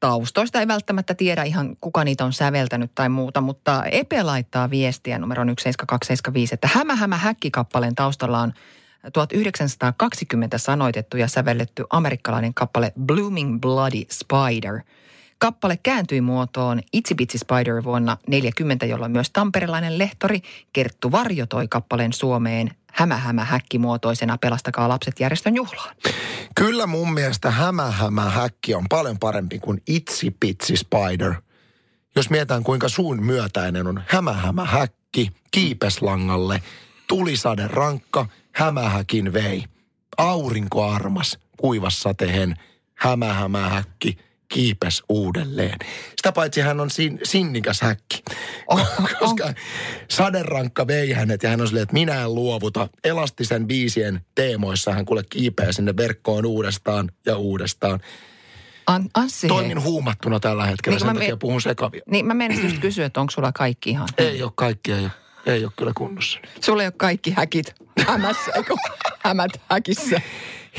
taustoista 0.00 0.60
ei 0.60 0.68
välttämättä 0.68 1.14
tiedä 1.14 1.42
ihan 1.42 1.76
kuka 1.80 2.04
niitä 2.04 2.24
on 2.24 2.32
säveltänyt 2.32 2.90
tai 2.94 3.08
muuta, 3.08 3.40
mutta 3.40 3.84
Epe 3.84 4.22
laittaa 4.22 4.70
viestiä 4.70 5.18
numeron 5.18 5.48
17275, 5.48 6.54
että 6.54 6.68
Hämä 6.72 6.96
Hämä 6.96 7.16
häkkikappaleen 7.16 7.94
taustalla 7.94 8.40
on 8.40 8.52
1920 9.12 10.58
sanoitettu 10.58 11.16
ja 11.16 11.28
sävelletty 11.28 11.84
amerikkalainen 11.90 12.54
kappale 12.54 12.92
Blooming 13.00 13.60
Bloody 13.60 14.02
Spider. 14.10 14.80
Kappale 15.38 15.78
kääntyi 15.82 16.20
muotoon 16.20 16.80
Itsy 16.92 17.14
Bitsy 17.14 17.38
Spider 17.38 17.84
vuonna 17.84 18.16
40, 18.28 18.86
jolloin 18.86 19.12
myös 19.12 19.30
tamperelainen 19.30 19.98
lehtori 19.98 20.40
Kerttu 20.72 21.12
Varjo 21.12 21.46
toi 21.46 21.68
kappaleen 21.68 22.12
Suomeen 22.12 22.70
Hämä 22.92 23.16
Hämä 23.16 23.44
häkkimuotoisena 23.44 24.38
Pelastakaa 24.38 24.88
lapset 24.88 25.20
järjestön 25.20 25.54
juhlaan. 25.54 25.96
Kyllä 26.54 26.86
mun 26.86 27.14
mielestä 27.14 27.50
Hämä 27.50 27.90
Hämä 27.90 28.30
Häkki 28.30 28.74
on 28.74 28.84
paljon 28.88 29.18
parempi 29.18 29.58
kuin 29.58 29.82
Itsi 29.86 30.36
Pitsi 30.40 30.76
Spider. 30.76 31.34
Jos 32.16 32.30
mietitään 32.30 32.64
kuinka 32.64 32.88
suun 32.88 33.22
myötäinen 33.22 33.86
on 33.86 34.02
Hämä 34.06 34.32
Hämä 34.32 34.64
Häkki, 34.64 35.30
Kiipeslangalle, 35.50 36.62
Tulisade 37.06 37.68
rankka, 37.68 38.26
Hämähäkin 38.54 39.32
vei. 39.32 39.64
Aurinko 40.18 40.84
armas, 40.84 41.38
kuivas 41.56 42.00
satehen, 42.00 42.56
Hämä 42.94 43.32
Hämä 43.34 43.68
Häkki, 43.68 44.18
kiipes 44.48 45.02
uudelleen. 45.08 45.78
Sitä 46.16 46.32
paitsi 46.32 46.60
hän 46.60 46.80
on 46.80 46.90
sin, 46.90 47.18
sinnikäs 47.22 47.80
häkki. 47.80 48.22
Oh, 48.66 48.88
Koska 49.20 49.54
saderankka 50.10 50.86
vei 50.86 51.12
hänet 51.12 51.42
ja 51.42 51.50
hän 51.50 51.60
on 51.60 51.66
silleen, 51.66 51.82
että 51.82 51.92
minä 51.92 52.22
en 52.22 52.34
luovuta. 52.34 52.88
Elastisen 53.04 53.66
biisien 53.66 54.20
teemoissa 54.34 54.92
hän 54.92 55.04
kuule 55.04 55.22
kiipeää 55.30 55.72
sinne 55.72 55.96
verkkoon 55.96 56.46
uudestaan 56.46 57.10
ja 57.26 57.36
uudestaan. 57.36 58.00
An, 58.86 59.08
Anssi. 59.14 59.48
Toimin 59.48 59.82
huumattuna 59.82 60.40
tällä 60.40 60.66
hetkellä, 60.66 60.94
Niin, 60.94 61.00
sen 61.00 61.08
mä 61.08 61.14
takia 61.14 61.34
me- 61.34 61.38
puhun 61.38 61.60
sekavia. 61.60 62.02
Niin 62.10 62.26
mä 62.26 62.34
menisin 62.34 62.64
just 62.64 62.78
kysyä, 62.78 63.06
että 63.06 63.20
onko 63.20 63.30
sulla 63.30 63.52
kaikki 63.52 63.90
ihan... 63.90 64.08
Ei 64.18 64.42
ole 64.42 64.52
kaikkia, 64.54 64.96
ei 64.96 65.02
ole, 65.02 65.10
ei 65.46 65.64
ole 65.64 65.72
kyllä 65.76 65.92
kunnossa. 65.96 66.38
Sulla 66.60 66.82
ei 66.82 66.86
ole 66.86 66.94
kaikki 66.96 67.30
häkit 67.30 67.74
hämässä, 68.06 68.52
eikö 68.54 68.74
hämät 69.24 69.50
häkissä. 69.70 70.20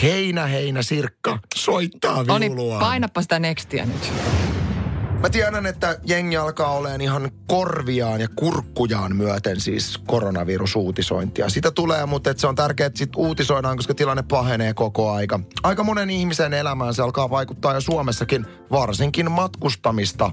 Heinä, 0.01 0.45
heinä, 0.45 0.81
sirkka, 0.81 1.39
soittaa 1.55 2.23
niin, 2.39 2.55
viulua. 2.55 2.79
painappa 2.79 3.21
sitä 3.21 3.39
nextiä 3.39 3.85
nyt. 3.85 4.13
Mä 5.21 5.29
tiedän, 5.29 5.65
että 5.65 5.99
jengi 6.05 6.37
alkaa 6.37 6.71
olemaan 6.71 7.01
ihan 7.01 7.31
korviaan 7.47 8.21
ja 8.21 8.27
kurkkujaan 8.35 9.15
myöten 9.15 9.59
siis 9.59 9.97
koronavirusuutisointia. 9.97 11.49
Sitä 11.49 11.71
tulee, 11.71 12.05
mutta 12.05 12.33
se 12.37 12.47
on 12.47 12.55
tärkeää, 12.55 12.87
että 12.87 12.97
sit 12.97 13.15
uutisoidaan, 13.15 13.77
koska 13.77 13.93
tilanne 13.93 14.23
pahenee 14.23 14.73
koko 14.73 15.11
aika. 15.11 15.39
Aika 15.63 15.83
monen 15.83 16.09
ihmisen 16.09 16.53
elämään 16.53 16.93
se 16.93 17.01
alkaa 17.01 17.29
vaikuttaa 17.29 17.73
jo 17.73 17.81
Suomessakin, 17.81 18.45
varsinkin 18.71 19.31
matkustamista 19.31 20.31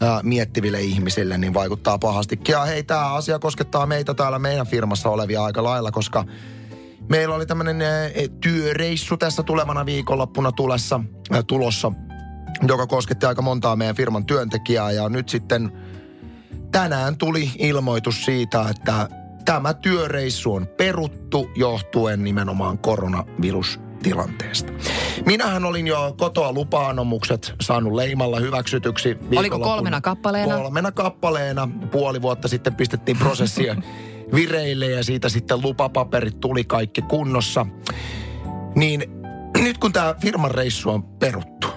ää, 0.00 0.20
miettiville 0.22 0.80
ihmisille, 0.80 1.38
niin 1.38 1.54
vaikuttaa 1.54 1.98
pahasti. 1.98 2.40
Ja 2.48 2.64
hei, 2.64 2.82
tämä 2.82 3.14
asia 3.14 3.38
koskettaa 3.38 3.86
meitä 3.86 4.14
täällä 4.14 4.38
meidän 4.38 4.66
firmassa 4.66 5.08
olevia 5.08 5.44
aika 5.44 5.64
lailla, 5.64 5.90
koska 5.90 6.24
meillä 7.08 7.34
oli 7.34 7.46
tämmöinen 7.46 7.76
työreissu 8.40 9.16
tässä 9.16 9.42
tulevana 9.42 9.86
viikonloppuna 9.86 10.52
tulessa, 10.52 11.00
ää, 11.30 11.42
tulossa, 11.42 11.92
joka 12.68 12.86
kosketti 12.86 13.26
aika 13.26 13.42
montaa 13.42 13.76
meidän 13.76 13.96
firman 13.96 14.26
työntekijää. 14.26 14.90
Ja 14.90 15.08
nyt 15.08 15.28
sitten 15.28 15.72
tänään 16.72 17.16
tuli 17.16 17.50
ilmoitus 17.58 18.24
siitä, 18.24 18.68
että 18.68 19.08
tämä 19.44 19.74
työreissu 19.74 20.54
on 20.54 20.66
peruttu 20.66 21.50
johtuen 21.56 22.24
nimenomaan 22.24 22.78
koronavirus 22.78 23.80
tilanteesta. 24.02 24.72
Minähän 25.26 25.64
olin 25.64 25.86
jo 25.86 26.14
kotoa 26.18 26.52
lupaanomukset 26.52 27.54
saanut 27.60 27.92
leimalla 27.92 28.40
hyväksytyksi. 28.40 29.16
Oliko 29.36 29.58
kolmena 29.58 30.00
kappaleena? 30.00 30.56
Kolmena 30.56 30.92
kappaleena. 30.92 31.68
Puoli 31.90 32.22
vuotta 32.22 32.48
sitten 32.48 32.74
pistettiin 32.74 33.16
prosessia 33.16 33.76
vireille 34.34 34.86
ja 34.86 35.04
siitä 35.04 35.28
sitten 35.28 35.62
lupapaperit 35.62 36.40
tuli 36.40 36.64
kaikki 36.64 37.02
kunnossa. 37.02 37.66
Niin 38.74 39.04
nyt 39.58 39.78
kun 39.78 39.92
tämä 39.92 40.14
firman 40.20 40.50
reissu 40.50 40.90
on 40.90 41.02
peruttu, 41.02 41.68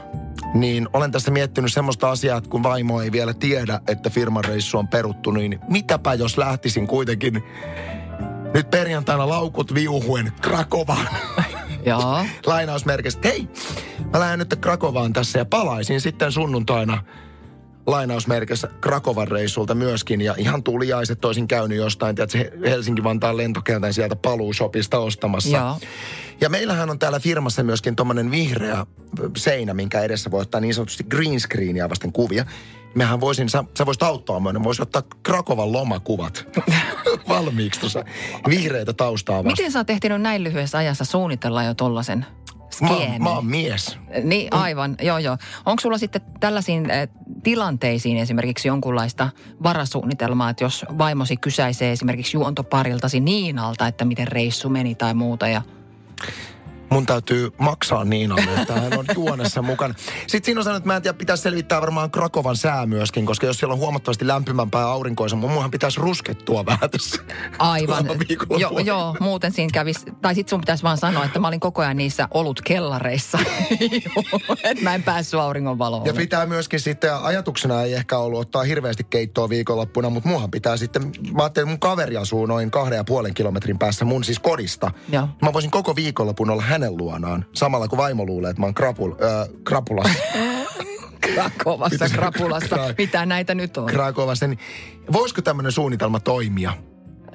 niin 0.54 0.88
olen 0.94 1.12
tässä 1.12 1.32
miettinyt 1.32 1.74
semmoista 1.74 2.12
asiaa, 2.12 2.38
että 2.38 2.50
kun 2.50 2.64
vaimo 2.64 3.02
ei 3.02 3.12
vielä 3.12 3.34
tiedä, 3.34 3.80
että 3.88 4.10
firman 4.10 4.44
reissu 4.44 4.78
on 4.78 4.88
peruttu, 4.88 5.32
niin 5.32 5.60
mitäpä 5.70 6.14
jos 6.14 6.38
lähtisin 6.38 6.88
kuitenkin 6.88 7.44
nyt 8.54 8.70
perjantaina 8.70 9.30
laukut 9.30 9.74
viuhuen 9.74 10.32
Krakovaan. 10.42 11.08
Joo. 11.86 12.26
Lainausmerkistä. 12.46 13.28
Hei, 13.28 13.48
mä 14.14 14.20
lähden 14.20 14.40
nyt 14.40 14.56
Krakovaan 14.56 15.14
tässä 15.14 15.40
ja 15.40 15.46
palaisin 15.46 16.02
sitten 16.02 16.32
sunnuntaina 16.32 17.04
lainausmerkissä 17.88 18.68
Krakovan 18.82 19.28
reissulta 19.28 19.76
myöskin. 19.76 20.22
Ja 20.22 20.36
ihan 20.38 20.64
tuliaiset 20.64 21.22
toisin 21.22 21.48
käynyt 21.48 21.78
jostain, 21.78 22.16
tiedätkö, 22.16 22.52
Helsinki-Vantaan 22.70 23.38
lentokentän 23.38 23.94
sieltä 23.94 24.16
paluushopista 24.16 25.00
ostamassa. 25.00 25.58
Joo. 25.58 25.80
Ja 26.42 26.50
meillähän 26.50 26.90
on 26.90 27.00
täällä 27.00 27.20
firmassa 27.20 27.64
myöskin 27.64 27.96
tuommoinen 27.96 28.32
vihreä 28.32 28.86
seinä, 29.38 29.74
minkä 29.74 30.02
edessä 30.02 30.32
voi 30.32 30.42
ottaa 30.42 30.62
niin 30.62 30.74
sanotusti 30.74 31.04
green 31.04 31.40
screenia 31.40 31.90
vasten 31.90 32.12
kuvia. 32.12 32.46
Mehän 32.96 33.22
voisin, 33.22 33.50
sä, 33.50 33.64
sä 33.78 33.86
voisit 33.86 34.04
auttaa 34.04 34.40
mua, 34.40 34.54
niin 34.54 34.64
voisi 34.64 34.82
ottaa 34.82 35.02
Krakovan 35.24 35.72
lomakuvat 35.72 36.46
valmiiksi 37.30 37.80
tuossa 37.80 38.04
vihreitä 38.50 38.94
taustaa 38.94 39.36
vasten. 39.38 39.52
Miten 39.52 39.72
sä 39.72 39.80
oot 39.80 39.90
ehtinyt 39.90 40.22
näin 40.22 40.44
lyhyessä 40.44 40.78
ajassa 40.78 41.06
suunnitella 41.06 41.64
jo 41.64 41.74
tollasen 41.74 42.26
Mä, 42.82 42.88
oon- 42.90 42.98
skiemin? 42.98 43.24
mä 43.24 43.30
oon 43.30 43.46
mies. 43.46 43.98
Niin, 44.24 44.54
aivan, 44.54 44.96
joo 45.02 45.18
joo. 45.18 45.38
Onko 45.66 45.82
sulla 45.82 45.98
sitten 45.98 46.22
tällaisiin 46.40 46.90
eh, 46.90 47.10
tilanteisiin 47.44 48.18
esimerkiksi 48.18 48.68
jonkunlaista 48.68 49.30
varasuunnitelmaa, 49.64 50.50
että 50.50 50.64
jos 50.64 50.86
vaimosi 50.98 51.38
kysäisee 51.38 51.92
esimerkiksi 51.92 52.38
juontopariltasi 52.38 53.20
Niinalta, 53.20 53.88
että 53.88 54.06
miten 54.06 54.28
reissu 54.28 54.70
meni 54.70 54.96
tai 54.96 55.14
muuta 55.14 55.48
ja 55.48 55.62
Mun 56.90 57.06
täytyy 57.06 57.52
maksaa 57.58 58.06
Niinalle, 58.06 58.62
että 58.62 58.74
hän 58.74 58.98
on 58.98 59.06
juonessa 59.16 59.62
mukana. 59.62 59.94
Sitten 60.28 60.46
siinä 60.46 60.60
on 60.60 60.64
sanonut, 60.64 60.78
että 60.78 60.88
mä 60.88 60.96
en 60.96 61.02
tiedä, 61.02 61.18
pitäisi 61.18 61.44
selvittää 61.44 61.82
varmaan 61.82 62.12
Krakovan 62.12 62.56
sää 62.56 62.86
myöskin, 62.86 63.26
koska 63.26 63.48
jos 63.48 63.58
siellä 63.58 63.74
on 63.74 63.80
huomattavasti 63.80 64.28
lämpimämpää 64.28 64.82
ja 64.82 64.88
aurinkoisemmin, 64.88 65.50
munhan 65.50 65.72
pitäisi 65.72 66.00
ruskettua 66.00 66.66
vähän 66.66 66.90
tässä. 66.90 67.22
Aivan. 67.60 68.08
Viikonlopun 68.30 68.86
joo, 68.86 69.16
muuten 69.20 69.52
siinä 69.52 69.70
kävisi, 69.74 70.06
tai 70.22 70.36
sitten 70.36 70.50
sun 70.50 70.62
pitäisi 70.62 70.84
vaan 70.84 70.98
sanoa, 70.98 71.26
että 71.26 71.40
mä 71.40 71.48
olin 71.48 71.60
koko 71.60 71.82
ajan 71.82 71.98
niissä 71.98 72.28
olutkellareissa. 72.32 73.40
Joo, 73.80 74.56
että 74.64 74.84
mä 74.84 74.96
en 74.96 75.04
päässyt 75.04 75.40
auringonvaloon. 75.40 76.06
Ja 76.06 76.14
pitää 76.14 76.46
myöskin 76.46 76.80
sitten, 76.80 77.16
ajatuksena 77.16 77.82
ei 77.82 77.94
ehkä 77.94 78.18
ollut 78.18 78.40
ottaa 78.40 78.64
hirveästi 78.64 79.04
keittoa 79.04 79.50
viikonloppuna, 79.50 80.10
mutta 80.10 80.30
muhan 80.30 80.52
pitää 80.52 80.78
sitten, 80.78 81.12
mä 81.32 81.44
ajattelin, 81.44 81.70
mun 81.70 81.80
kaveri 81.80 82.18
asuu 82.18 82.46
noin 82.46 82.72
kahden 82.72 82.98
ja 82.98 83.04
puolen 83.04 83.34
kilometrin 83.34 83.80
päässä 83.80 84.06
mun 84.06 84.24
siis 84.24 84.40
kodista. 84.40 84.92
Joo. 85.10 85.28
Mä 85.42 85.54
voisin 85.54 85.72
koko 85.72 85.96
viikonlopun 85.96 86.50
olla 86.50 86.62
hänen 86.74 86.98
luonaan, 86.98 87.46
samalla 87.54 87.88
kun 87.88 87.98
vaimo 87.98 88.26
luulee, 88.26 88.50
että 88.50 88.62
mä 88.62 88.66
oon 88.66 88.74
krapul, 88.74 89.12
äh, 89.12 89.50
krapulassa. 89.64 90.20
Krakovassa, 91.34 92.10
Krapulassa. 92.10 92.76
Kra- 92.76 92.96
Mitä 92.98 93.26
näitä 93.26 93.56
nyt 93.56 93.78
on? 93.78 93.86
Krakovassa, 93.86 94.48
niin 94.48 94.60
voisiko 95.14 95.42
tämmöinen 95.42 95.72
suunnitelma 95.72 96.20
toimia? 96.20 96.74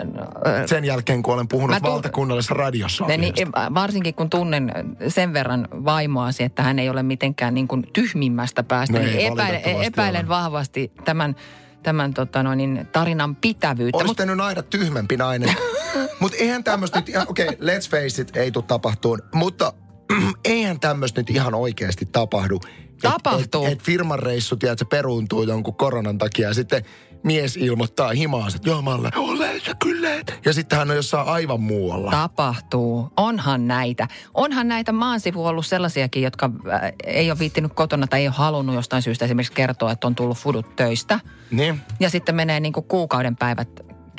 No, 0.04 0.22
Sen 0.66 0.84
jälkeen, 0.84 1.22
kun 1.22 1.34
olen 1.34 1.48
puhunut 1.48 1.70
Mä 1.70 1.80
tuun- 1.80 1.92
valtakunnallisessa 1.92 2.54
radiossa. 2.54 3.06
Ne, 3.06 3.16
niin, 3.16 3.32
asiasta. 3.34 3.74
varsinkin 3.74 4.14
kun 4.14 4.30
tunnen 4.30 4.72
sen 5.08 5.32
verran 5.32 5.68
vaimoasi, 5.72 6.42
että 6.42 6.62
hän 6.62 6.78
ei 6.78 6.90
ole 6.90 7.02
mitenkään 7.02 7.54
niin 7.54 7.68
kuin 7.68 7.86
tyhmimmästä 7.92 8.62
päästä, 8.62 8.98
No 8.98 9.04
niin 9.04 9.18
ei 9.18 9.26
epäilen, 9.26 9.60
epäilen 9.82 10.28
vahvasti 10.28 10.92
tämän, 11.04 11.36
tämän 11.82 12.14
tota 12.14 12.42
noin, 12.42 12.56
niin 12.56 12.88
tarinan 12.92 13.36
pitävyyttä. 13.36 13.98
Olisi 13.98 14.26
Mut, 14.26 14.40
aina 14.40 14.62
tyhmempi 14.62 15.16
nainen. 15.16 15.54
Mutta 16.20 16.36
eihän 16.40 16.64
tämmöistä 16.64 17.00
nyt, 17.00 17.16
okei, 17.26 17.48
okay, 17.48 17.58
let's 17.58 17.90
face 17.90 18.22
it, 18.22 18.36
ei 18.36 18.50
tule 18.50 18.64
tapahtuun. 18.64 19.22
Mutta 19.34 19.72
eihän 20.44 20.80
tämmöistä 20.80 21.20
nyt 21.20 21.30
ihan 21.30 21.54
oikeasti 21.54 22.06
tapahdu. 22.06 22.60
Tapahtuu. 23.02 23.64
Et, 23.64 23.72
et 23.72 23.82
firman 23.82 24.18
reissu, 24.18 24.56
tiedät, 24.56 24.78
se 24.78 24.84
peruuntuu 24.84 25.42
jonkun 25.42 25.76
koronan 25.76 26.18
takia 26.18 26.48
ja 26.48 26.54
sitten 26.54 26.82
mies 27.24 27.56
ilmoittaa 27.56 28.08
himaansa, 28.12 28.56
että 28.56 28.68
joo 28.70 28.82
mä 28.82 28.94
olen, 28.94 29.18
olen 29.18 29.60
sä 29.60 29.74
kyllä. 29.82 30.14
et." 30.14 30.40
Ja 30.44 30.52
sitten 30.52 30.78
hän 30.78 30.90
on 30.90 30.96
jossain 30.96 31.28
aivan 31.28 31.60
muualla. 31.60 32.10
tapahtuu. 32.10 33.12
Onhan 33.16 33.68
näitä. 33.68 34.08
Onhan 34.34 34.68
näitä 34.68 34.92
maansivu 34.92 35.46
ollut 35.46 35.66
sellaisiakin, 35.66 36.22
jotka 36.22 36.50
äh, 36.72 36.92
ei 37.04 37.30
ole 37.30 37.38
viittinyt 37.38 37.72
kotona 37.74 38.06
tai 38.06 38.20
ei 38.20 38.28
ole 38.28 38.34
halunnut 38.34 38.74
jostain 38.74 39.02
syystä 39.02 39.24
esimerkiksi 39.24 39.52
kertoa, 39.52 39.92
että 39.92 40.06
on 40.06 40.14
tullut 40.14 40.38
fudut 40.38 40.76
töistä. 40.76 41.20
niin. 41.50 41.80
Ja 42.00 42.10
sitten 42.10 42.34
menee 42.34 42.60
niin 42.60 42.72
kuin 42.72 42.86
kuukauden 42.86 43.36
päivät 43.36 43.68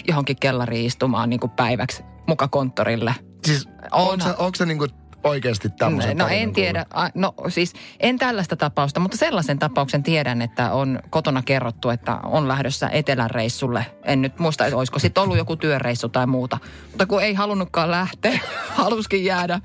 johonkin 0.08 0.36
kellariin 0.40 0.86
istumaan 0.86 1.30
niin 1.30 1.40
kuin 1.40 1.52
päiväksi 1.52 2.04
muka 2.28 2.48
konttorille. 2.48 3.16
Siis 3.46 3.68
onko 3.92 4.24
se, 4.24 4.30
onko 4.30 4.52
se 4.56 4.66
niinku 4.66 4.88
oikeasti 5.24 5.70
tämmöisen 5.70 6.18
No 6.18 6.24
tarinan 6.24 6.44
en 6.44 6.54
tiedä. 6.54 6.86
No 7.16 7.34
siis 7.48 7.74
en 8.00 8.18
tällaista 8.18 8.56
tapausta, 8.56 9.00
mutta 9.00 9.18
sellaisen 9.18 9.60
tapauksen 9.60 10.04
tiedän, 10.04 10.42
että 10.42 10.72
on 10.72 11.00
kotona 11.10 11.42
kerrottu, 11.42 11.90
että 11.90 12.16
on 12.16 12.48
lähdössä 12.48 12.90
etelän 12.90 13.30
reissulle. 13.30 13.86
En 14.06 14.22
nyt 14.22 14.40
muista, 14.40 14.66
että 14.66 14.78
olisiko 14.78 15.00
sitten 15.00 15.24
ollut 15.24 15.38
joku 15.38 15.56
työreissu 15.56 16.10
tai 16.10 16.28
muuta. 16.28 16.58
Mutta 16.90 17.06
kun 17.06 17.24
ei 17.24 17.34
halunnutkaan 17.34 17.92
lähteä, 17.92 18.40
haluskin 18.70 19.26
jäädä, 19.26 19.60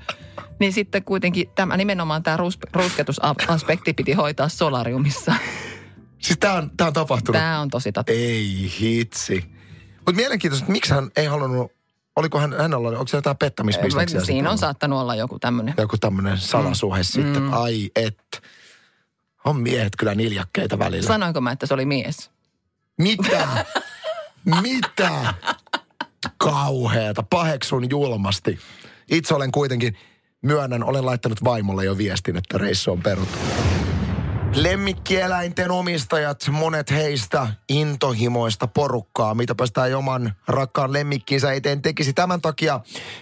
niin 0.59 0.73
sitten 0.73 1.03
kuitenkin 1.03 1.49
tämä 1.55 1.77
nimenomaan 1.77 2.23
tämä 2.23 2.37
rus, 2.37 2.59
rusketusaspekti 2.73 3.93
piti 3.93 4.13
hoitaa 4.13 4.49
solariumissa. 4.49 5.35
Siis 6.19 6.39
tää 6.39 6.53
on, 6.53 6.71
tää 6.77 6.87
on 6.87 6.93
tapahtunut. 6.93 7.39
Tämä 7.39 7.59
on 7.59 7.69
tosi 7.69 7.91
totta. 7.91 8.11
Ei 8.11 8.71
hitsi. 8.79 9.45
Mutta 9.95 10.13
mielenkiintoista, 10.13 10.63
että 10.63 10.71
miksi 10.71 10.93
hän 10.93 11.11
ei 11.15 11.25
halunnut, 11.25 11.71
oliko 12.15 12.39
hän, 12.39 12.53
hänellä, 12.53 12.89
onko 12.89 13.07
se 13.07 13.17
jotain 13.17 13.37
pettämisbisneksiä? 13.37 14.21
Siinä 14.21 14.51
on 14.51 14.57
saattanut 14.57 14.99
olla 14.99 15.15
joku 15.15 15.39
tämmöinen. 15.39 15.73
Joku 15.77 15.97
tämmöinen 15.97 16.37
salasuhe 16.37 16.99
mm. 16.99 17.03
sitten. 17.03 17.41
Mm. 17.41 17.53
Ai 17.53 17.91
et. 17.95 18.41
On 19.45 19.59
miehet 19.59 19.93
kyllä 19.97 20.15
niljakkeita 20.15 20.79
välillä. 20.79 21.07
Sanoinko 21.07 21.41
mä, 21.41 21.51
että 21.51 21.65
se 21.65 21.73
oli 21.73 21.85
mies? 21.85 22.31
Mitä? 22.97 23.65
Mitä? 24.61 25.33
Kauheeta. 26.37 27.23
Paheksun 27.23 27.89
julmasti. 27.89 28.59
Itse 29.11 29.33
olen 29.33 29.51
kuitenkin, 29.51 29.97
myönnän, 30.41 30.83
olen 30.83 31.05
laittanut 31.05 31.43
vaimolle 31.43 31.85
jo 31.85 31.97
viestin, 31.97 32.37
että 32.37 32.57
reissu 32.57 32.91
on 32.91 33.01
peruttu. 33.01 33.37
Lemmikkieläinten 34.55 35.71
omistajat, 35.71 36.47
monet 36.51 36.91
heistä 36.91 37.47
intohimoista 37.69 38.67
porukkaa, 38.67 39.35
mitä 39.35 39.55
päästään 39.55 39.95
oman 39.95 40.33
rakkaan 40.47 40.93
lemmikkinsä 40.93 41.53
eteen 41.53 41.81
tekisi. 41.81 42.13
Tämän 42.13 42.41
takia 42.41 42.79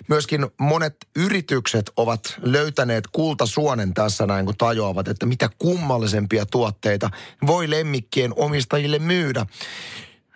myöskin 0.07 0.47
monet 0.59 0.95
yritykset 1.15 1.91
ovat 1.97 2.35
löytäneet 2.41 3.07
kultasuonen 3.07 3.93
tässä 3.93 4.25
näin, 4.27 4.45
kun 4.45 4.57
tajoavat, 4.57 5.07
että 5.07 5.25
mitä 5.25 5.49
kummallisempia 5.57 6.45
tuotteita 6.45 7.09
voi 7.47 7.69
lemmikkien 7.69 8.33
omistajille 8.35 8.99
myydä. 8.99 9.45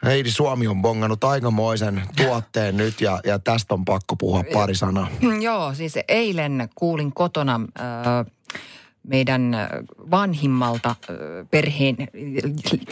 Heidi 0.05 0.31
Suomi 0.31 0.67
on 0.67 0.81
bongannut 0.81 1.23
aikamoisen 1.23 2.01
tuotteen 2.15 2.77
nyt 2.77 3.01
ja, 3.01 3.19
ja 3.25 3.39
tästä 3.39 3.73
on 3.73 3.86
pakko 3.86 4.15
puhua 4.15 4.43
pari 4.53 4.75
sanaa. 4.75 5.07
Joo, 5.41 5.73
siis 5.73 5.93
eilen 6.07 6.69
kuulin 6.75 7.13
kotona 7.13 7.62
äh, 7.79 8.25
meidän 9.07 9.55
vanhimmalta 10.11 10.95
perheen 11.51 11.95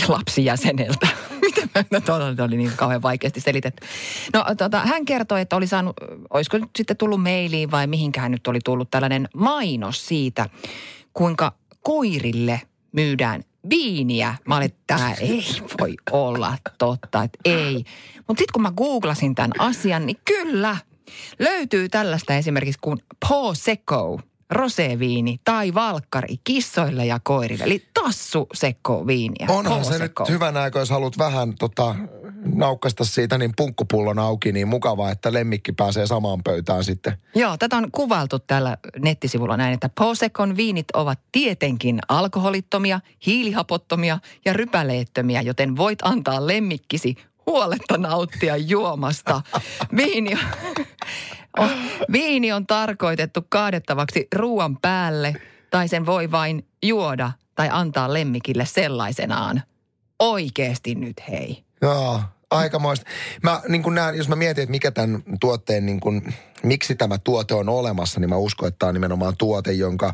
lapsijäseneltä. 0.08 1.08
Tuolla 2.06 2.44
oli 2.44 2.58
niin 2.58 2.72
kauhean 2.76 3.02
vaikeasti 3.02 3.42
selitetty. 3.42 3.88
No 4.34 4.46
tota, 4.58 4.80
hän 4.80 5.06
kertoi, 5.06 5.42
että 5.42 5.56
oli 5.56 5.68
saanut, 5.68 5.96
olisiko 6.30 6.58
nyt 6.58 6.70
sitten 6.78 6.98
tullut 6.98 7.24
mailiin 7.24 7.72
vai 7.72 7.88
mihinkään 7.88 8.32
nyt 8.32 8.48
oli 8.48 8.60
tullut 8.64 8.92
tällainen 8.92 9.30
mainos 9.36 10.08
siitä, 10.08 10.50
kuinka 11.14 11.52
koirille 11.82 12.62
myydään 12.92 13.44
viiniä. 13.70 14.36
Mä 14.48 14.56
olin, 14.56 14.66
että 14.66 14.84
tämä 14.88 15.14
ei 15.14 15.46
voi 15.80 15.96
olla 16.12 16.58
totta, 16.78 17.24
että 17.24 17.40
ei. 17.46 17.86
Mutta 18.28 18.42
sitten 18.42 18.54
kun 18.54 18.62
mä 18.62 18.72
googlasin 18.72 19.36
tämän 19.36 19.52
asian, 19.60 20.06
niin 20.06 20.18
kyllä, 20.26 20.78
löytyy 21.40 21.90
tällaista 21.90 22.36
esimerkiksi 22.36 22.80
kuin 22.82 23.00
Prosecco, 23.28 24.20
roséviini 24.50 25.40
tai 25.44 25.74
valkkari 25.74 26.36
kissoille 26.44 27.06
ja 27.06 27.20
koirille. 27.24 27.64
Eli 27.64 27.86
hassu 28.06 28.48
sekko 28.54 29.08
viiniä. 29.08 29.48
Onhan 29.50 29.86
se 29.86 30.00
nyt 30.00 30.12
aika, 30.62 30.80
jos 30.80 30.90
haluat 30.90 31.18
vähän 31.18 31.54
tota, 31.60 31.96
naukkasta 32.54 33.06
siitä 33.06 33.38
niin 33.38 33.54
punkkupullon 33.58 34.20
auki, 34.20 34.52
niin 34.52 34.68
mukavaa, 34.68 35.12
että 35.12 35.34
lemmikki 35.34 35.72
pääsee 35.72 36.08
samaan 36.08 36.44
pöytään 36.44 36.84
sitten. 36.84 37.18
Joo, 37.36 37.58
tätä 37.58 37.78
on 37.78 37.92
kuvailtu 37.92 38.40
tällä 38.40 38.78
nettisivulla 39.00 39.58
näin, 39.58 39.74
että 39.74 39.90
Posekon 39.90 40.58
viinit 40.58 40.92
ovat 40.94 41.20
tietenkin 41.32 42.00
alkoholittomia, 42.10 43.00
hiilihapottomia 43.26 44.20
ja 44.46 44.54
rypäleettömiä, 44.54 45.42
joten 45.42 45.78
voit 45.78 46.00
antaa 46.02 46.48
lemmikkisi 46.48 47.16
huoletta 47.46 47.98
nauttia 47.98 48.58
juomasta. 48.58 49.42
Viini 49.98 50.38
on, 51.60 51.70
viini 52.12 52.52
on 52.52 52.68
tarkoitettu 52.68 53.46
kaadettavaksi 53.50 54.28
ruoan 54.36 54.78
päälle 54.78 55.36
tai 55.70 55.88
sen 55.88 56.06
voi 56.06 56.32
vain 56.32 56.68
juoda 56.84 57.32
tai 57.56 57.70
antaa 57.72 58.14
lemmikille 58.14 58.66
sellaisenaan. 58.66 59.62
Oikeesti 60.20 60.96
nyt 60.96 61.22
hei. 61.30 61.64
Joo, 61.82 62.22
aikamoista. 62.52 63.06
Mä 63.44 63.62
niin 63.68 63.84
kun 63.84 63.96
näen, 63.96 64.16
jos 64.16 64.30
mä 64.30 64.36
mietin, 64.36 64.62
että 64.62 64.72
mikä 64.72 64.92
tämän 64.92 65.24
tuotteen, 65.40 65.86
niin 65.86 66.00
kun, 66.00 66.22
miksi 66.64 66.96
tämä 66.96 67.18
tuote 67.18 67.54
on 67.54 67.70
olemassa, 67.70 68.20
niin 68.20 68.30
mä 68.30 68.38
uskon, 68.38 68.68
että 68.68 68.80
tämä 68.80 68.88
on 68.88 68.94
nimenomaan 68.94 69.38
tuote, 69.38 69.72
jonka 69.72 70.14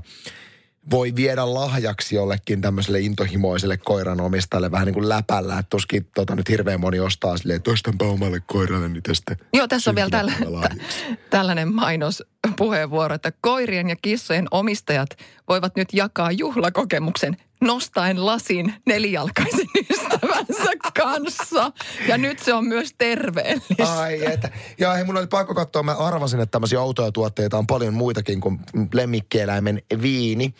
voi 0.89 1.15
viedä 1.15 1.53
lahjaksi 1.53 2.15
jollekin 2.15 2.61
tämmöiselle 2.61 2.99
intohimoiselle 2.99 3.77
koiranomistajalle 3.77 4.71
vähän 4.71 4.85
niin 4.85 4.93
kuin 4.93 5.09
läpällä, 5.09 5.59
että 5.59 5.69
tuskin 5.69 6.07
tota, 6.15 6.35
nyt 6.35 6.49
hirveän 6.49 6.79
moni 6.79 6.99
ostaa 6.99 7.37
silleen, 7.37 7.57
että 7.57 7.71
ostanpa 7.71 8.05
omalle 8.05 8.41
koiralle 8.45 8.89
niin 8.89 9.03
tästä. 9.03 9.35
Joo, 9.53 9.67
tässä 9.67 9.91
on 9.91 9.95
vielä 9.95 10.09
tällä, 10.09 10.31
syntymäpäivälahjaksi. 10.31 11.03
tällainen 11.29 11.73
mainospuheenvuoro, 11.73 13.15
että 13.15 13.31
koirien 13.41 13.89
ja 13.89 13.95
kissojen 14.01 14.47
omistajat 14.51 15.09
voivat 15.51 15.75
nyt 15.75 15.93
jakaa 15.93 16.31
juhlakokemuksen 16.31 17.37
nostaen 17.61 18.25
lasin 18.25 18.73
nelijalkaisen 18.85 19.67
ystävänsä 19.91 20.71
kanssa. 20.97 21.71
Ja 22.07 22.17
nyt 22.17 22.39
se 22.39 22.53
on 22.53 22.67
myös 22.67 22.93
terveellistä. 22.97 23.99
Ai 23.99 24.25
että. 24.25 24.49
Ja 24.79 24.93
hei, 24.93 25.03
mun 25.03 25.17
oli 25.17 25.27
pakko 25.27 25.53
katsoa, 25.53 25.83
mä 25.83 25.93
arvasin, 25.93 26.39
että 26.39 26.51
tämmöisiä 26.51 26.81
outoja 26.81 27.11
tuotteita 27.11 27.57
on 27.57 27.67
paljon 27.67 27.93
muitakin 27.93 28.41
kuin 28.41 28.59
lemmikkieläimen 28.93 29.81
viini. 30.01 30.53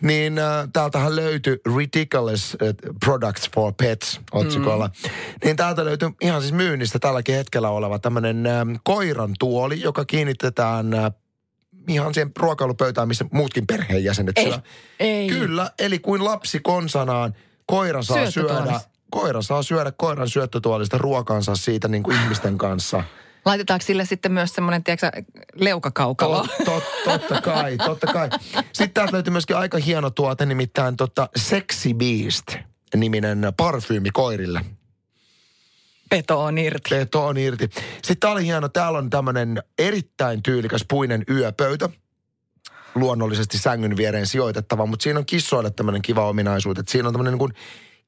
Niin 0.00 0.38
äh, 0.38 0.68
täältähän 0.72 1.16
löytyi 1.16 1.60
Ridiculous 1.76 2.56
äh, 2.62 2.68
Products 3.04 3.50
for 3.54 3.72
Pets 3.76 4.20
otsikolla. 4.32 4.86
Mm. 4.86 5.10
Niin 5.44 5.56
täältä 5.56 5.84
löytyy 5.84 6.08
ihan 6.20 6.40
siis 6.40 6.52
myynnistä 6.52 6.98
tälläkin 6.98 7.34
hetkellä 7.34 7.68
oleva 7.68 7.98
tämmöinen 7.98 8.46
äh, 8.46 8.66
koiran 8.84 9.34
tuoli, 9.38 9.80
joka 9.80 10.04
kiinnitetään 10.04 10.94
äh, 10.94 11.12
ihan 11.88 12.14
siihen 12.14 12.32
ruokailupöytään, 12.38 13.08
missä 13.08 13.24
muutkin 13.32 13.66
perheenjäsenet 13.66 14.38
Ei, 14.38 14.44
siellä. 14.44 14.62
ei. 15.00 15.28
Kyllä, 15.28 15.70
eli 15.78 15.98
kuin 15.98 16.24
lapsi 16.24 16.60
konsanaan, 16.60 17.34
koira 17.66 18.02
saa 18.02 18.30
syödä, 18.30 18.80
koira 19.10 19.42
saa 19.42 19.62
syödä 19.62 19.92
koiran 19.96 20.28
syöttötuolista 20.28 20.98
ruokansa 20.98 21.56
siitä 21.56 21.88
niin 21.88 22.02
kuin 22.02 22.20
ihmisten 22.22 22.58
kanssa. 22.58 23.04
Laitetaanko 23.44 23.86
sille 23.86 24.04
sitten 24.04 24.32
myös 24.32 24.54
semmoinen, 24.54 24.84
tiedätkö, 24.84 25.10
leukakaukalo? 25.54 26.46
Tot, 26.64 26.64
tot, 26.64 26.82
totta 27.04 27.40
kai, 27.40 27.76
totta 27.76 28.06
kai. 28.06 28.28
Sitten 28.72 28.92
täältä 28.94 29.12
löytyy 29.12 29.30
myöskin 29.30 29.56
aika 29.56 29.78
hieno 29.78 30.10
tuote, 30.10 30.46
nimittäin 30.46 30.96
tota 30.96 31.28
Sexy 31.36 31.94
Beast 31.94 32.56
niminen 32.96 33.52
parfyymi 33.56 34.10
koirille. 34.10 34.60
Peto 36.10 36.44
on 36.44 36.58
irti. 36.58 36.90
Peto 36.90 37.26
on 37.26 37.38
irti. 37.38 37.70
Sitten 38.04 38.30
oli 38.30 38.44
hieno, 38.44 38.68
täällä 38.68 38.98
on 38.98 39.10
tämmöinen 39.10 39.62
erittäin 39.78 40.42
tyylikäs 40.42 40.84
puinen 40.88 41.24
yöpöytä. 41.30 41.88
Luonnollisesti 42.94 43.58
sängyn 43.58 43.96
viereen 43.96 44.26
sijoitettava, 44.26 44.86
mutta 44.86 45.02
siinä 45.02 45.18
on 45.18 45.26
kissoille 45.26 45.70
tämmöinen 45.70 46.02
kiva 46.02 46.28
ominaisuus, 46.28 46.78
että 46.78 46.92
siinä 46.92 47.08
on 47.08 47.14
tämmöinen 47.14 47.32
niin 47.32 47.38
kuin 47.38 47.52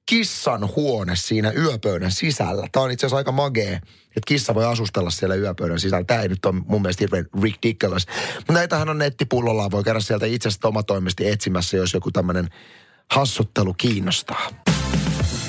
kissan 0.06 0.68
huone 0.76 1.16
siinä 1.16 1.52
yöpöydän 1.52 2.12
sisällä. 2.12 2.66
Tämä 2.72 2.84
on 2.84 2.90
itse 2.90 3.06
asiassa 3.06 3.16
aika 3.16 3.32
magee, 3.32 3.72
että 4.08 4.26
kissa 4.26 4.54
voi 4.54 4.64
asustella 4.64 5.10
siellä 5.10 5.34
yöpöydän 5.34 5.80
sisällä. 5.80 6.04
Tämä 6.04 6.22
ei 6.22 6.28
nyt 6.28 6.44
ole 6.44 6.62
mun 6.66 6.82
mielestä 6.82 7.02
hirveän 7.02 7.26
ridiculous. 7.42 8.06
Mutta 8.36 8.52
näitähän 8.52 8.88
on 8.88 8.98
nettipullolla, 8.98 9.70
voi 9.70 9.84
käydä 9.84 10.00
sieltä 10.00 10.26
itse 10.26 10.48
asiassa 10.48 10.68
omatoimisesti 10.68 11.28
etsimässä, 11.28 11.76
jos 11.76 11.94
joku 11.94 12.10
tämmöinen 12.10 12.48
hassuttelu 13.10 13.74
kiinnostaa. 13.74 14.67